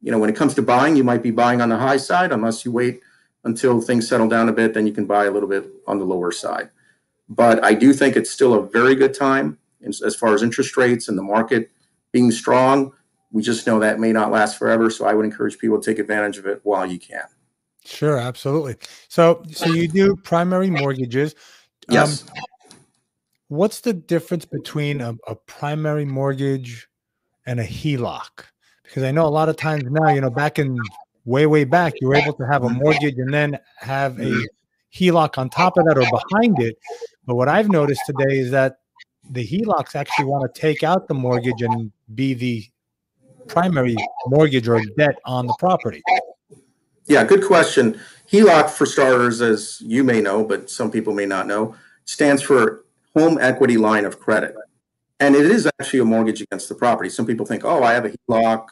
you 0.00 0.10
know, 0.10 0.18
when 0.18 0.30
it 0.30 0.36
comes 0.36 0.54
to 0.54 0.62
buying, 0.62 0.96
you 0.96 1.04
might 1.04 1.22
be 1.22 1.30
buying 1.30 1.60
on 1.60 1.68
the 1.68 1.76
high 1.76 1.96
side 1.96 2.32
unless 2.32 2.64
you 2.64 2.72
wait 2.72 3.00
until 3.44 3.80
things 3.80 4.08
settle 4.08 4.28
down 4.28 4.48
a 4.48 4.52
bit, 4.52 4.74
then 4.74 4.86
you 4.86 4.92
can 4.92 5.06
buy 5.06 5.26
a 5.26 5.30
little 5.30 5.48
bit 5.48 5.68
on 5.86 5.98
the 5.98 6.04
lower 6.04 6.32
side. 6.32 6.70
But 7.28 7.62
I 7.62 7.74
do 7.74 7.92
think 7.92 8.16
it's 8.16 8.30
still 8.30 8.54
a 8.54 8.62
very 8.66 8.94
good 8.94 9.14
time 9.14 9.58
as 9.84 10.16
far 10.16 10.34
as 10.34 10.42
interest 10.42 10.76
rates 10.76 11.08
and 11.08 11.18
the 11.18 11.22
market 11.22 11.70
being 12.12 12.30
strong. 12.30 12.92
We 13.30 13.42
just 13.42 13.66
know 13.66 13.78
that 13.80 14.00
may 14.00 14.12
not 14.12 14.30
last 14.30 14.58
forever. 14.58 14.90
So 14.90 15.04
I 15.04 15.14
would 15.14 15.24
encourage 15.24 15.58
people 15.58 15.80
to 15.80 15.90
take 15.90 15.98
advantage 15.98 16.38
of 16.38 16.46
it 16.46 16.60
while 16.62 16.86
you 16.86 16.98
can. 16.98 17.24
Sure, 17.88 18.18
absolutely. 18.18 18.76
So, 19.08 19.42
so 19.50 19.66
you 19.66 19.88
do 19.88 20.14
primary 20.16 20.70
mortgages. 20.70 21.34
Yes. 21.88 22.28
Um, 22.28 22.42
what's 23.48 23.80
the 23.80 23.94
difference 23.94 24.44
between 24.44 25.00
a, 25.00 25.16
a 25.26 25.34
primary 25.34 26.04
mortgage 26.04 26.88
and 27.46 27.60
a 27.60 27.64
HELOC? 27.64 28.44
because 28.88 29.02
I 29.02 29.10
know 29.10 29.26
a 29.26 29.28
lot 29.28 29.48
of 29.48 29.56
times 29.56 29.84
now, 29.90 30.08
you 30.08 30.20
know, 30.20 30.30
back 30.30 30.58
in 30.58 30.78
way, 31.24 31.46
way 31.46 31.64
back, 31.64 31.94
you 32.00 32.08
were 32.08 32.14
able 32.14 32.32
to 32.34 32.46
have 32.46 32.64
a 32.64 32.70
mortgage 32.70 33.18
and 33.18 33.32
then 33.32 33.58
have 33.76 34.18
a 34.18 34.32
HELOC 34.94 35.36
on 35.36 35.50
top 35.50 35.76
of 35.76 35.84
that 35.84 35.98
or 35.98 36.06
behind 36.10 36.58
it. 36.60 36.78
But 37.26 37.34
what 37.34 37.48
I've 37.48 37.68
noticed 37.68 38.00
today 38.06 38.38
is 38.38 38.50
that 38.50 38.78
the 39.30 39.46
HELOCs 39.46 39.94
actually 39.94 40.24
want 40.24 40.52
to 40.52 40.60
take 40.60 40.82
out 40.82 41.06
the 41.06 41.14
mortgage 41.14 41.60
and 41.60 41.92
be 42.14 42.32
the 42.32 42.64
primary 43.46 43.96
mortgage 44.26 44.68
or 44.68 44.80
debt 44.96 45.18
on 45.26 45.46
the 45.46 45.54
property. 45.58 46.02
Yeah, 47.08 47.24
good 47.24 47.44
question. 47.44 47.98
HELOC, 48.30 48.68
for 48.68 48.84
starters, 48.84 49.40
as 49.40 49.80
you 49.80 50.04
may 50.04 50.20
know, 50.20 50.44
but 50.44 50.68
some 50.68 50.90
people 50.90 51.14
may 51.14 51.24
not 51.24 51.46
know, 51.46 51.74
stands 52.04 52.42
for 52.42 52.84
Home 53.16 53.38
Equity 53.40 53.78
Line 53.78 54.04
of 54.04 54.20
Credit. 54.20 54.54
And 55.18 55.34
it 55.34 55.46
is 55.46 55.66
actually 55.80 56.00
a 56.00 56.04
mortgage 56.04 56.42
against 56.42 56.68
the 56.68 56.74
property. 56.74 57.08
Some 57.08 57.26
people 57.26 57.46
think, 57.46 57.64
oh, 57.64 57.82
I 57.82 57.94
have 57.94 58.04
a 58.04 58.10
HELOC. 58.10 58.66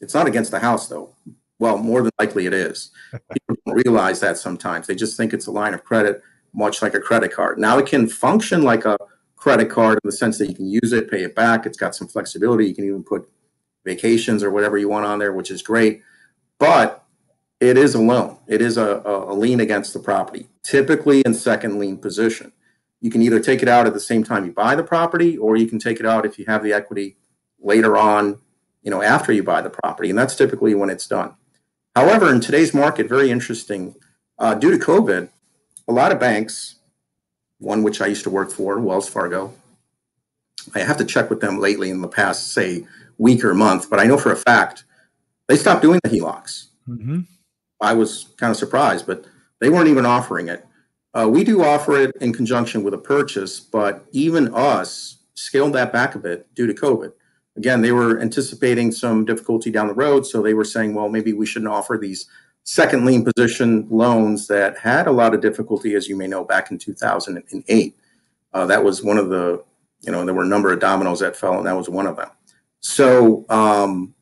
It's 0.00 0.14
not 0.14 0.26
against 0.26 0.50
the 0.50 0.60
house, 0.60 0.88
though. 0.88 1.14
Well, 1.58 1.78
more 1.78 2.02
than 2.02 2.12
likely 2.18 2.46
it 2.46 2.54
is. 2.54 2.90
People 3.12 3.56
don't 3.66 3.76
realize 3.76 4.20
that 4.20 4.38
sometimes. 4.38 4.86
They 4.86 4.94
just 4.94 5.16
think 5.16 5.32
it's 5.32 5.46
a 5.46 5.50
line 5.50 5.74
of 5.74 5.84
credit, 5.84 6.22
much 6.54 6.80
like 6.80 6.94
a 6.94 7.00
credit 7.00 7.32
card. 7.32 7.58
Now, 7.58 7.78
it 7.78 7.86
can 7.86 8.08
function 8.08 8.62
like 8.62 8.84
a 8.84 8.96
credit 9.36 9.68
card 9.70 9.94
in 10.02 10.08
the 10.08 10.12
sense 10.12 10.38
that 10.38 10.48
you 10.48 10.54
can 10.54 10.68
use 10.68 10.92
it, 10.92 11.10
pay 11.10 11.22
it 11.22 11.34
back. 11.34 11.66
It's 11.66 11.76
got 11.78 11.94
some 11.94 12.08
flexibility. 12.08 12.66
You 12.66 12.74
can 12.74 12.84
even 12.84 13.02
put 13.02 13.28
vacations 13.84 14.42
or 14.42 14.50
whatever 14.50 14.78
you 14.78 14.88
want 14.88 15.06
on 15.06 15.18
there, 15.18 15.32
which 15.32 15.50
is 15.50 15.62
great. 15.62 16.02
But 16.58 16.99
it 17.60 17.76
is 17.76 17.94
a 17.94 18.00
loan. 18.00 18.38
It 18.46 18.62
is 18.62 18.76
a, 18.78 19.02
a, 19.04 19.34
lien 19.34 19.60
against 19.60 19.92
the 19.92 20.00
property, 20.00 20.48
typically 20.62 21.20
in 21.20 21.34
second 21.34 21.78
lien 21.78 21.98
position. 21.98 22.52
You 23.00 23.10
can 23.10 23.22
either 23.22 23.38
take 23.38 23.62
it 23.62 23.68
out 23.68 23.86
at 23.86 23.92
the 23.92 24.00
same 24.00 24.24
time 24.24 24.46
you 24.46 24.52
buy 24.52 24.74
the 24.74 24.82
property, 24.82 25.36
or 25.36 25.56
you 25.56 25.66
can 25.66 25.78
take 25.78 26.00
it 26.00 26.06
out 26.06 26.24
if 26.24 26.38
you 26.38 26.46
have 26.46 26.62
the 26.62 26.72
equity 26.72 27.16
later 27.60 27.96
on, 27.96 28.38
you 28.82 28.90
know, 28.90 29.02
after 29.02 29.32
you 29.32 29.42
buy 29.42 29.60
the 29.60 29.70
property. 29.70 30.08
And 30.08 30.18
that's 30.18 30.34
typically 30.34 30.74
when 30.74 30.90
it's 30.90 31.06
done. 31.06 31.34
However, 31.94 32.32
in 32.32 32.40
today's 32.40 32.72
market, 32.72 33.08
very 33.08 33.30
interesting, 33.30 33.94
uh, 34.38 34.54
due 34.54 34.70
to 34.70 34.82
COVID, 34.82 35.28
a 35.86 35.92
lot 35.92 36.12
of 36.12 36.20
banks, 36.20 36.76
one 37.58 37.82
which 37.82 38.00
I 38.00 38.06
used 38.06 38.24
to 38.24 38.30
work 38.30 38.50
for, 38.50 38.80
Wells 38.80 39.08
Fargo, 39.08 39.52
I 40.74 40.80
have 40.80 40.96
to 40.98 41.04
check 41.04 41.28
with 41.28 41.40
them 41.40 41.58
lately 41.58 41.90
in 41.90 42.00
the 42.00 42.08
past, 42.08 42.52
say, 42.52 42.86
week 43.18 43.44
or 43.44 43.54
month, 43.54 43.90
but 43.90 43.98
I 43.98 44.04
know 44.04 44.16
for 44.16 44.32
a 44.32 44.36
fact 44.36 44.84
they 45.46 45.56
stopped 45.56 45.82
doing 45.82 46.00
the 46.02 46.10
HELOCs. 46.10 46.66
Mm-hmm. 46.88 47.20
I 47.80 47.94
was 47.94 48.28
kind 48.36 48.50
of 48.50 48.56
surprised, 48.56 49.06
but 49.06 49.24
they 49.60 49.70
weren't 49.70 49.88
even 49.88 50.06
offering 50.06 50.48
it. 50.48 50.66
Uh, 51.12 51.28
we 51.28 51.42
do 51.42 51.64
offer 51.64 51.98
it 52.00 52.14
in 52.20 52.32
conjunction 52.32 52.82
with 52.82 52.94
a 52.94 52.98
purchase, 52.98 53.58
but 53.58 54.04
even 54.12 54.54
us 54.54 55.18
scaled 55.34 55.72
that 55.72 55.92
back 55.92 56.14
a 56.14 56.18
bit 56.18 56.52
due 56.54 56.66
to 56.66 56.74
COVID. 56.74 57.12
Again, 57.56 57.82
they 57.82 57.92
were 57.92 58.20
anticipating 58.20 58.92
some 58.92 59.24
difficulty 59.24 59.70
down 59.70 59.88
the 59.88 59.94
road, 59.94 60.24
so 60.24 60.40
they 60.40 60.54
were 60.54 60.64
saying, 60.64 60.94
well, 60.94 61.08
maybe 61.08 61.32
we 61.32 61.46
shouldn't 61.46 61.70
offer 61.70 61.98
these 61.98 62.28
second 62.64 63.04
lien 63.04 63.24
position 63.24 63.88
loans 63.90 64.46
that 64.46 64.78
had 64.78 65.06
a 65.06 65.12
lot 65.12 65.34
of 65.34 65.40
difficulty, 65.40 65.94
as 65.94 66.08
you 66.08 66.16
may 66.16 66.26
know, 66.26 66.44
back 66.44 66.70
in 66.70 66.78
2008. 66.78 67.96
Uh, 68.52 68.66
that 68.66 68.84
was 68.84 69.02
one 69.02 69.18
of 69.18 69.30
the, 69.30 69.62
you 70.02 70.12
know, 70.12 70.24
there 70.24 70.34
were 70.34 70.44
a 70.44 70.46
number 70.46 70.72
of 70.72 70.78
dominoes 70.78 71.20
that 71.20 71.34
fell, 71.34 71.58
and 71.58 71.66
that 71.66 71.76
was 71.76 71.88
one 71.88 72.06
of 72.06 72.16
them. 72.16 72.30
So, 72.80 73.44
um, 73.48 74.14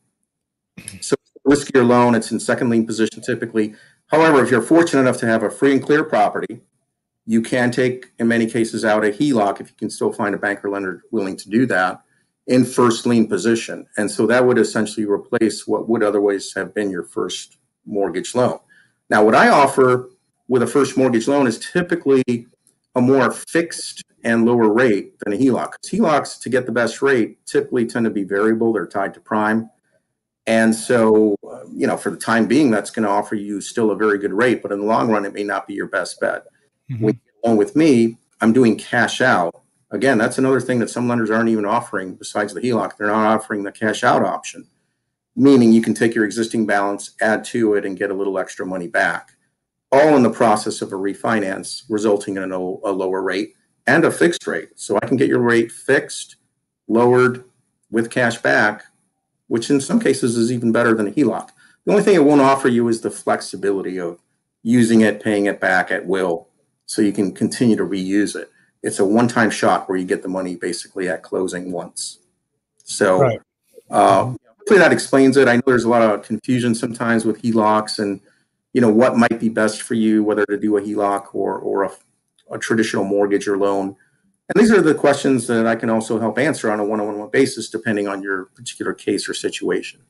so 1.00 1.14
riskier 1.48 1.86
loan, 1.86 2.14
it's 2.14 2.30
in 2.30 2.40
second 2.40 2.70
lien 2.70 2.86
position 2.86 3.22
typically. 3.22 3.74
However, 4.08 4.42
if 4.42 4.50
you're 4.50 4.62
fortunate 4.62 5.02
enough 5.02 5.18
to 5.18 5.26
have 5.26 5.42
a 5.42 5.50
free 5.50 5.72
and 5.72 5.82
clear 5.82 6.04
property, 6.04 6.60
you 7.26 7.42
can 7.42 7.70
take, 7.70 8.12
in 8.18 8.28
many 8.28 8.46
cases, 8.46 8.84
out 8.84 9.04
a 9.04 9.08
HELOC 9.08 9.60
if 9.60 9.68
you 9.68 9.76
can 9.76 9.90
still 9.90 10.12
find 10.12 10.34
a 10.34 10.38
banker 10.38 10.70
lender 10.70 11.02
willing 11.10 11.36
to 11.36 11.50
do 11.50 11.66
that 11.66 12.02
in 12.46 12.64
first 12.64 13.04
lien 13.04 13.28
position. 13.28 13.86
And 13.98 14.10
so 14.10 14.26
that 14.26 14.46
would 14.46 14.58
essentially 14.58 15.04
replace 15.04 15.66
what 15.66 15.88
would 15.88 16.02
otherwise 16.02 16.52
have 16.56 16.74
been 16.74 16.90
your 16.90 17.02
first 17.02 17.58
mortgage 17.84 18.34
loan. 18.34 18.58
Now, 19.10 19.24
what 19.24 19.34
I 19.34 19.48
offer 19.48 20.08
with 20.48 20.62
a 20.62 20.66
first 20.66 20.96
mortgage 20.96 21.28
loan 21.28 21.46
is 21.46 21.58
typically 21.58 22.24
a 22.94 23.00
more 23.02 23.30
fixed 23.30 24.02
and 24.24 24.46
lower 24.46 24.72
rate 24.72 25.18
than 25.20 25.34
a 25.34 25.36
HELOC. 25.36 25.74
HELOCs, 25.86 26.40
to 26.40 26.48
get 26.48 26.64
the 26.64 26.72
best 26.72 27.02
rate, 27.02 27.44
typically 27.46 27.86
tend 27.86 28.04
to 28.04 28.10
be 28.10 28.24
variable, 28.24 28.72
they're 28.72 28.86
tied 28.86 29.12
to 29.14 29.20
prime. 29.20 29.70
And 30.48 30.74
so, 30.74 31.36
you 31.70 31.86
know, 31.86 31.98
for 31.98 32.10
the 32.10 32.16
time 32.16 32.46
being, 32.46 32.70
that's 32.70 32.90
going 32.90 33.04
to 33.04 33.10
offer 33.10 33.34
you 33.34 33.60
still 33.60 33.90
a 33.90 33.96
very 33.96 34.18
good 34.18 34.32
rate, 34.32 34.62
but 34.62 34.72
in 34.72 34.80
the 34.80 34.86
long 34.86 35.10
run, 35.10 35.26
it 35.26 35.34
may 35.34 35.44
not 35.44 35.66
be 35.66 35.74
your 35.74 35.86
best 35.86 36.18
bet. 36.20 36.46
Mm-hmm. 36.90 37.04
When 37.04 37.20
along 37.44 37.58
with 37.58 37.76
me, 37.76 38.16
I'm 38.40 38.54
doing 38.54 38.78
cash 38.78 39.20
out. 39.20 39.62
Again, 39.90 40.16
that's 40.16 40.38
another 40.38 40.60
thing 40.60 40.78
that 40.78 40.88
some 40.88 41.06
lenders 41.06 41.30
aren't 41.30 41.50
even 41.50 41.66
offering 41.66 42.14
besides 42.14 42.54
the 42.54 42.62
HELOC. 42.62 42.96
They're 42.96 43.08
not 43.08 43.38
offering 43.38 43.62
the 43.62 43.70
cash 43.70 44.02
out 44.02 44.24
option, 44.24 44.66
meaning 45.36 45.70
you 45.70 45.82
can 45.82 45.92
take 45.92 46.14
your 46.14 46.24
existing 46.24 46.64
balance, 46.64 47.14
add 47.20 47.44
to 47.44 47.74
it, 47.74 47.84
and 47.84 47.98
get 47.98 48.10
a 48.10 48.14
little 48.14 48.38
extra 48.38 48.64
money 48.64 48.88
back, 48.88 49.32
all 49.92 50.16
in 50.16 50.22
the 50.22 50.30
process 50.30 50.80
of 50.80 50.94
a 50.94 50.96
refinance, 50.96 51.82
resulting 51.90 52.38
in 52.38 52.52
a, 52.52 52.58
a 52.58 52.92
lower 52.92 53.20
rate 53.20 53.52
and 53.86 54.02
a 54.06 54.10
fixed 54.10 54.46
rate. 54.46 54.70
So 54.76 54.98
I 55.02 55.06
can 55.06 55.18
get 55.18 55.28
your 55.28 55.40
rate 55.40 55.70
fixed, 55.70 56.36
lowered 56.88 57.44
with 57.90 58.10
cash 58.10 58.38
back 58.38 58.84
which 59.48 59.70
in 59.70 59.80
some 59.80 60.00
cases 60.00 60.36
is 60.36 60.52
even 60.52 60.72
better 60.72 60.94
than 60.94 61.08
a 61.08 61.10
HELOC. 61.10 61.50
The 61.84 61.92
only 61.92 62.04
thing 62.04 62.14
it 62.14 62.24
won't 62.24 62.40
offer 62.40 62.68
you 62.68 62.88
is 62.88 63.00
the 63.00 63.10
flexibility 63.10 63.98
of 63.98 64.20
using 64.62 65.00
it, 65.00 65.22
paying 65.22 65.46
it 65.46 65.60
back 65.60 65.90
at 65.90 66.06
will, 66.06 66.48
so 66.86 67.02
you 67.02 67.12
can 67.12 67.32
continue 67.32 67.76
to 67.76 67.84
reuse 67.84 68.36
it. 68.36 68.50
It's 68.82 68.98
a 68.98 69.04
one-time 69.04 69.50
shot 69.50 69.88
where 69.88 69.98
you 69.98 70.04
get 70.04 70.22
the 70.22 70.28
money 70.28 70.56
basically 70.56 71.08
at 71.08 71.22
closing 71.22 71.72
once. 71.72 72.18
So 72.84 73.20
right. 73.20 73.40
uh, 73.90 74.34
hopefully 74.58 74.78
that 74.78 74.92
explains 74.92 75.36
it. 75.36 75.48
I 75.48 75.56
know 75.56 75.62
there's 75.66 75.84
a 75.84 75.88
lot 75.88 76.02
of 76.02 76.22
confusion 76.22 76.74
sometimes 76.74 77.24
with 77.24 77.42
HELOCs 77.42 77.98
and 77.98 78.20
you 78.72 78.80
know 78.80 78.92
what 78.92 79.16
might 79.16 79.40
be 79.40 79.48
best 79.48 79.82
for 79.82 79.94
you, 79.94 80.22
whether 80.22 80.44
to 80.46 80.58
do 80.58 80.76
a 80.76 80.82
HELOC 80.82 81.34
or 81.34 81.58
or 81.58 81.84
a, 81.84 81.90
a 82.50 82.58
traditional 82.58 83.04
mortgage 83.04 83.48
or 83.48 83.56
loan. 83.56 83.96
And 84.48 84.62
these 84.62 84.72
are 84.72 84.80
the 84.80 84.94
questions 84.94 85.46
that 85.48 85.66
I 85.66 85.76
can 85.76 85.90
also 85.90 86.18
help 86.18 86.38
answer 86.38 86.70
on 86.70 86.80
a 86.80 86.84
one 86.84 87.00
on 87.00 87.18
one 87.18 87.30
basis, 87.30 87.68
depending 87.68 88.08
on 88.08 88.22
your 88.22 88.46
particular 88.54 88.94
case 88.94 89.28
or 89.28 89.34
situation. 89.34 90.00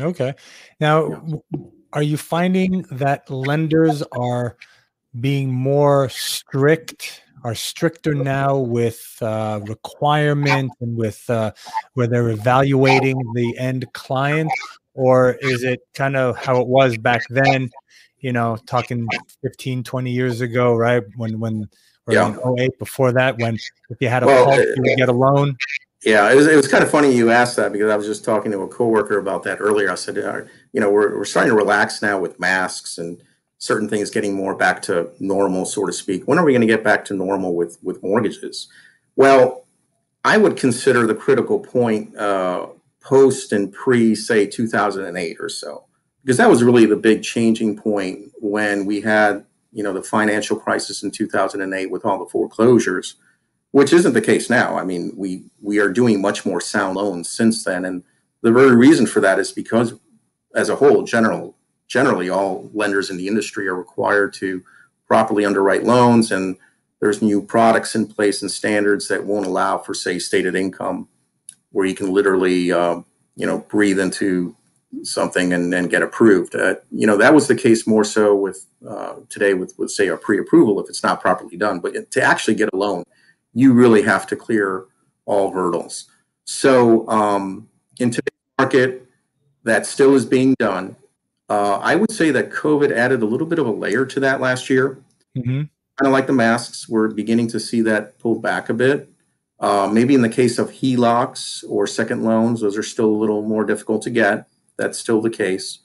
Okay. 0.00 0.34
Now, 0.80 1.08
yeah. 1.08 1.58
are 1.92 2.02
you 2.02 2.16
finding 2.16 2.82
that 2.90 3.30
lenders 3.30 4.02
are 4.12 4.56
being 5.20 5.52
more 5.52 6.08
strict, 6.08 7.22
are 7.44 7.54
stricter 7.54 8.14
now 8.14 8.56
with 8.56 9.16
uh, 9.20 9.60
requirements 9.66 10.74
and 10.80 10.96
with 10.96 11.28
uh, 11.30 11.52
where 11.94 12.06
they're 12.06 12.30
evaluating 12.30 13.16
the 13.34 13.56
end 13.58 13.86
client? 13.92 14.50
Or 14.94 15.36
is 15.40 15.62
it 15.62 15.80
kind 15.94 16.16
of 16.16 16.36
how 16.36 16.60
it 16.60 16.66
was 16.66 16.98
back 16.98 17.22
then, 17.30 17.70
you 18.18 18.32
know, 18.32 18.56
talking 18.66 19.06
15, 19.42 19.84
20 19.84 20.10
years 20.10 20.40
ago, 20.40 20.74
right? 20.74 21.04
When, 21.16 21.38
when, 21.38 21.68
or 22.08 22.14
yeah. 22.14 22.28
in 22.28 22.58
08 22.58 22.78
before 22.78 23.12
that 23.12 23.38
when 23.38 23.54
if 23.90 23.98
you 24.00 24.08
had 24.08 24.22
a 24.22 24.26
well, 24.26 24.46
pulse, 24.46 24.58
you 24.58 24.74
would 24.78 24.96
get 24.96 25.08
a 25.08 25.12
loan? 25.12 25.56
Yeah, 26.04 26.30
it 26.30 26.36
was, 26.36 26.46
it 26.46 26.56
was 26.56 26.68
kind 26.68 26.82
of 26.82 26.90
funny 26.90 27.14
you 27.14 27.30
asked 27.30 27.56
that 27.56 27.72
because 27.72 27.90
I 27.90 27.96
was 27.96 28.06
just 28.06 28.24
talking 28.24 28.52
to 28.52 28.60
a 28.60 28.68
coworker 28.68 29.18
about 29.18 29.42
that 29.44 29.58
earlier. 29.60 29.90
I 29.90 29.96
said, 29.96 30.16
you 30.72 30.80
know, 30.80 30.90
we're, 30.90 31.16
we're 31.16 31.24
starting 31.24 31.50
to 31.50 31.56
relax 31.56 32.02
now 32.02 32.18
with 32.18 32.38
masks 32.38 32.98
and 32.98 33.20
certain 33.58 33.88
things 33.88 34.10
getting 34.10 34.34
more 34.34 34.54
back 34.54 34.80
to 34.82 35.10
normal, 35.18 35.64
so 35.64 35.84
to 35.86 35.92
speak. 35.92 36.26
When 36.26 36.38
are 36.38 36.44
we 36.44 36.52
going 36.52 36.60
to 36.60 36.68
get 36.68 36.84
back 36.84 37.04
to 37.06 37.14
normal 37.14 37.54
with, 37.54 37.78
with 37.82 38.02
mortgages? 38.02 38.68
Well, 39.16 39.66
I 40.24 40.38
would 40.38 40.56
consider 40.56 41.06
the 41.06 41.14
critical 41.14 41.58
point 41.58 42.16
uh, 42.16 42.68
post 43.00 43.52
and 43.52 43.72
pre, 43.72 44.14
say, 44.14 44.46
2008 44.46 45.36
or 45.40 45.48
so, 45.48 45.84
because 46.22 46.36
that 46.36 46.48
was 46.48 46.62
really 46.62 46.86
the 46.86 46.96
big 46.96 47.24
changing 47.24 47.76
point 47.76 48.30
when 48.38 48.86
we 48.86 49.00
had 49.00 49.44
you 49.72 49.82
know 49.82 49.92
the 49.92 50.02
financial 50.02 50.58
crisis 50.58 51.02
in 51.02 51.10
2008 51.10 51.90
with 51.90 52.04
all 52.04 52.18
the 52.18 52.30
foreclosures 52.30 53.16
which 53.70 53.92
isn't 53.92 54.14
the 54.14 54.20
case 54.20 54.48
now. 54.48 54.78
I 54.78 54.84
mean 54.84 55.12
we 55.16 55.44
we 55.60 55.78
are 55.78 55.90
doing 55.90 56.20
much 56.20 56.46
more 56.46 56.60
sound 56.60 56.96
loans 56.96 57.28
since 57.28 57.64
then. 57.64 57.84
And 57.84 58.02
the 58.42 58.52
very 58.52 58.74
reason 58.74 59.06
for 59.06 59.20
that 59.20 59.38
is 59.38 59.52
because 59.52 59.94
as 60.54 60.68
a 60.68 60.76
whole 60.76 61.02
general 61.02 61.56
generally 61.86 62.28
all 62.28 62.70
lenders 62.72 63.10
in 63.10 63.16
the 63.16 63.28
industry 63.28 63.68
are 63.68 63.74
required 63.74 64.32
to 64.34 64.62
properly 65.06 65.44
underwrite 65.44 65.84
loans 65.84 66.30
and 66.30 66.56
there's 67.00 67.22
new 67.22 67.40
products 67.40 67.94
in 67.94 68.06
place 68.06 68.42
and 68.42 68.50
standards 68.50 69.08
that 69.08 69.24
won't 69.24 69.46
allow 69.46 69.78
for 69.78 69.94
say 69.94 70.18
stated 70.18 70.54
income 70.54 71.08
where 71.70 71.86
you 71.86 71.94
can 71.94 72.12
literally 72.12 72.72
uh, 72.72 73.00
you 73.36 73.46
know 73.46 73.58
breathe 73.58 73.98
into 73.98 74.54
something 75.02 75.52
and 75.52 75.72
then 75.72 75.86
get 75.88 76.02
approved. 76.02 76.54
Uh, 76.54 76.76
you 76.90 77.06
know, 77.06 77.16
that 77.16 77.34
was 77.34 77.46
the 77.46 77.54
case 77.54 77.86
more 77.86 78.04
so 78.04 78.34
with 78.34 78.66
uh, 78.88 79.14
today 79.28 79.54
with, 79.54 79.78
with 79.78 79.90
say 79.90 80.08
a 80.08 80.16
pre-approval 80.16 80.80
if 80.80 80.88
it's 80.88 81.02
not 81.02 81.20
properly 81.20 81.56
done. 81.56 81.80
But 81.80 82.10
to 82.10 82.22
actually 82.22 82.54
get 82.54 82.70
a 82.72 82.76
loan, 82.76 83.04
you 83.52 83.72
really 83.72 84.02
have 84.02 84.26
to 84.28 84.36
clear 84.36 84.86
all 85.26 85.50
hurdles. 85.50 86.06
So 86.44 87.06
um, 87.08 87.68
in 87.98 88.10
today's 88.10 88.32
market, 88.58 89.06
that 89.64 89.86
still 89.86 90.14
is 90.14 90.24
being 90.24 90.54
done. 90.58 90.96
Uh, 91.48 91.78
I 91.78 91.94
would 91.94 92.12
say 92.12 92.30
that 92.30 92.50
COVID 92.50 92.90
added 92.90 93.22
a 93.22 93.26
little 93.26 93.46
bit 93.46 93.58
of 93.58 93.66
a 93.66 93.70
layer 93.70 94.06
to 94.06 94.20
that 94.20 94.40
last 94.40 94.70
year. 94.70 94.98
Mm-hmm. 95.36 95.62
Kind 95.98 96.06
of 96.06 96.12
like 96.12 96.26
the 96.26 96.32
masks, 96.32 96.88
we're 96.88 97.08
beginning 97.08 97.48
to 97.48 97.60
see 97.60 97.80
that 97.82 98.18
pulled 98.18 98.40
back 98.40 98.68
a 98.68 98.74
bit. 98.74 99.10
Uh, 99.60 99.90
maybe 99.92 100.14
in 100.14 100.22
the 100.22 100.28
case 100.28 100.58
of 100.58 100.70
HELOCs 100.70 101.64
or 101.68 101.86
second 101.86 102.22
loans, 102.22 102.60
those 102.60 102.78
are 102.78 102.82
still 102.82 103.06
a 103.06 103.20
little 103.20 103.42
more 103.42 103.64
difficult 103.64 104.02
to 104.02 104.10
get. 104.10 104.46
That's 104.78 104.98
still 104.98 105.20
the 105.20 105.30
case. 105.30 105.80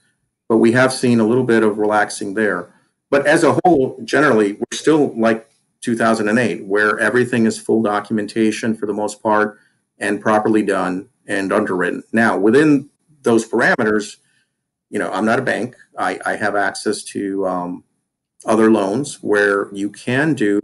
But 0.48 0.58
we 0.58 0.72
have 0.74 0.94
seen 0.94 1.20
a 1.20 1.28
little 1.28 1.44
bit 1.44 1.64
of 1.64 1.78
relaxing 1.78 2.34
there. 2.34 2.74
But 3.10 3.28
as 3.28 3.44
a 3.44 3.58
whole, 3.64 4.00
generally, 4.04 4.54
we're 4.54 4.78
still 4.78 5.14
like 5.20 5.50
2008, 5.82 6.66
where 6.66 7.00
everything 7.00 7.46
is 7.46 7.58
full 7.58 7.82
documentation 7.82 8.76
for 8.76 8.86
the 8.86 8.94
most 8.94 9.22
part 9.22 9.60
and 10.00 10.22
properly 10.22 10.64
done 10.64 11.10
and 11.28 11.52
underwritten. 11.52 12.04
Now, 12.12 12.38
within 12.38 12.90
those 13.22 13.48
parameters, 13.48 14.18
you 14.90 15.00
know, 15.00 15.12
I'm 15.12 15.26
not 15.26 15.40
a 15.40 15.44
bank. 15.44 15.76
I, 15.98 16.20
I 16.26 16.36
have 16.36 16.56
access 16.56 17.04
to 17.06 17.48
um, 17.48 17.84
other 18.46 18.72
loans 18.72 19.22
where 19.22 19.74
you 19.74 19.90
can 19.90 20.34
do 20.34 20.60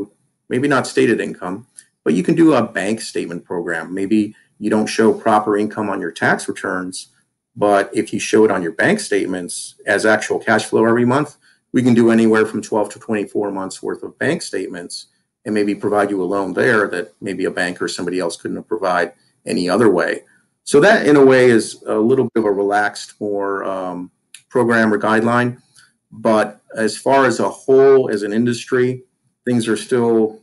maybe 0.49 0.67
not 0.67 0.87
stated 0.87 1.19
income, 1.19 1.67
but 2.03 2.13
you 2.13 2.23
can 2.23 2.35
do 2.35 2.53
a 2.53 2.65
bank 2.65 3.01
statement 3.01 3.45
program. 3.45 3.93
Maybe 3.93 4.35
you 4.57 4.69
don't 4.69 4.87
show 4.87 5.13
proper 5.13 5.57
income 5.57 5.89
on 5.89 6.01
your 6.01 6.11
tax 6.11 6.47
returns, 6.47 7.07
but 7.59 7.89
if 7.93 8.13
you 8.13 8.19
show 8.21 8.45
it 8.45 8.51
on 8.51 8.63
your 8.63 8.71
bank 8.71 9.01
statements 9.01 9.75
as 9.85 10.05
actual 10.05 10.39
cash 10.39 10.65
flow 10.65 10.85
every 10.85 11.03
month, 11.03 11.35
we 11.73 11.83
can 11.83 11.93
do 11.93 12.09
anywhere 12.09 12.45
from 12.45 12.61
12 12.61 12.89
to 12.91 12.99
24 12.99 13.51
months 13.51 13.83
worth 13.83 14.01
of 14.01 14.17
bank 14.17 14.41
statements 14.41 15.07
and 15.43 15.53
maybe 15.53 15.75
provide 15.75 16.09
you 16.09 16.23
a 16.23 16.23
loan 16.23 16.53
there 16.53 16.87
that 16.87 17.13
maybe 17.19 17.43
a 17.43 17.51
bank 17.51 17.81
or 17.81 17.89
somebody 17.89 18.17
else 18.17 18.37
couldn't 18.37 18.63
provide 18.63 19.11
any 19.45 19.69
other 19.69 19.89
way. 19.89 20.21
So 20.63 20.79
that, 20.79 21.05
in 21.05 21.17
a 21.17 21.25
way, 21.25 21.49
is 21.49 21.83
a 21.85 21.95
little 21.95 22.29
bit 22.33 22.39
of 22.39 22.45
a 22.45 22.51
relaxed, 22.51 23.19
more 23.19 23.65
um, 23.65 24.09
program 24.47 24.93
or 24.93 24.97
guideline. 24.97 25.61
But 26.13 26.61
as 26.77 26.97
far 26.97 27.25
as 27.25 27.41
a 27.41 27.49
whole, 27.49 28.09
as 28.09 28.23
an 28.23 28.31
industry, 28.31 29.03
things 29.45 29.67
are 29.67 29.77
still, 29.77 30.39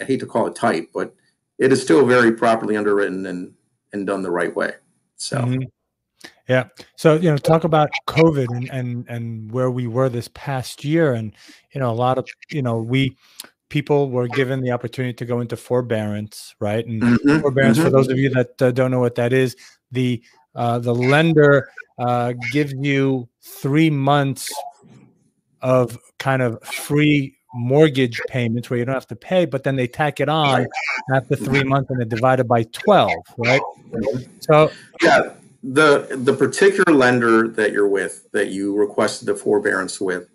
I 0.00 0.04
hate 0.04 0.18
to 0.18 0.26
call 0.26 0.48
it 0.48 0.56
tight, 0.56 0.88
but 0.92 1.14
it 1.58 1.70
is 1.70 1.80
still 1.80 2.04
very 2.04 2.32
properly 2.32 2.76
underwritten 2.76 3.24
and 3.26 3.54
and 3.92 4.04
done 4.04 4.22
the 4.22 4.32
right 4.32 4.54
way. 4.54 4.72
So. 5.14 5.38
Mm-hmm. 5.38 5.62
Yeah. 6.48 6.68
So, 6.96 7.16
you 7.16 7.30
know, 7.30 7.36
talk 7.36 7.64
about 7.64 7.90
COVID 8.06 8.46
and, 8.54 8.70
and, 8.70 9.08
and 9.08 9.50
where 9.50 9.70
we 9.70 9.86
were 9.86 10.08
this 10.08 10.28
past 10.28 10.84
year. 10.84 11.12
And, 11.12 11.32
you 11.72 11.80
know, 11.80 11.90
a 11.90 11.94
lot 11.94 12.18
of, 12.18 12.28
you 12.50 12.62
know, 12.62 12.78
we, 12.78 13.16
people 13.68 14.10
were 14.10 14.28
given 14.28 14.60
the 14.60 14.70
opportunity 14.70 15.14
to 15.14 15.24
go 15.24 15.40
into 15.40 15.56
forbearance, 15.56 16.54
right? 16.60 16.86
And 16.86 17.02
mm-hmm, 17.02 17.40
forbearance, 17.40 17.78
mm-hmm. 17.78 17.86
for 17.86 17.90
those 17.90 18.08
of 18.08 18.18
you 18.18 18.30
that 18.30 18.62
uh, 18.62 18.70
don't 18.70 18.92
know 18.92 19.00
what 19.00 19.16
that 19.16 19.32
is, 19.32 19.56
the, 19.90 20.22
uh, 20.54 20.78
the 20.78 20.94
lender 20.94 21.68
uh, 21.98 22.34
gives 22.52 22.72
you 22.74 23.28
three 23.42 23.90
months 23.90 24.52
of 25.62 25.98
kind 26.18 26.42
of 26.42 26.62
free 26.62 27.36
mortgage 27.54 28.20
payments 28.28 28.70
where 28.70 28.78
you 28.78 28.84
don't 28.84 28.94
have 28.94 29.06
to 29.06 29.16
pay, 29.16 29.46
but 29.46 29.64
then 29.64 29.74
they 29.74 29.88
tack 29.88 30.20
it 30.20 30.28
on 30.28 30.66
after 31.12 31.34
three 31.34 31.64
months 31.64 31.90
and 31.90 32.00
they 32.00 32.04
divide 32.04 32.38
it 32.38 32.46
by 32.46 32.62
12, 32.62 33.10
right? 33.38 33.60
So, 34.40 34.70
yeah 35.02 35.32
the 35.72 36.06
the 36.22 36.32
particular 36.32 36.94
lender 36.94 37.48
that 37.48 37.72
you're 37.72 37.88
with 37.88 38.30
that 38.32 38.48
you 38.48 38.74
requested 38.76 39.26
the 39.26 39.34
forbearance 39.34 40.00
with 40.00 40.28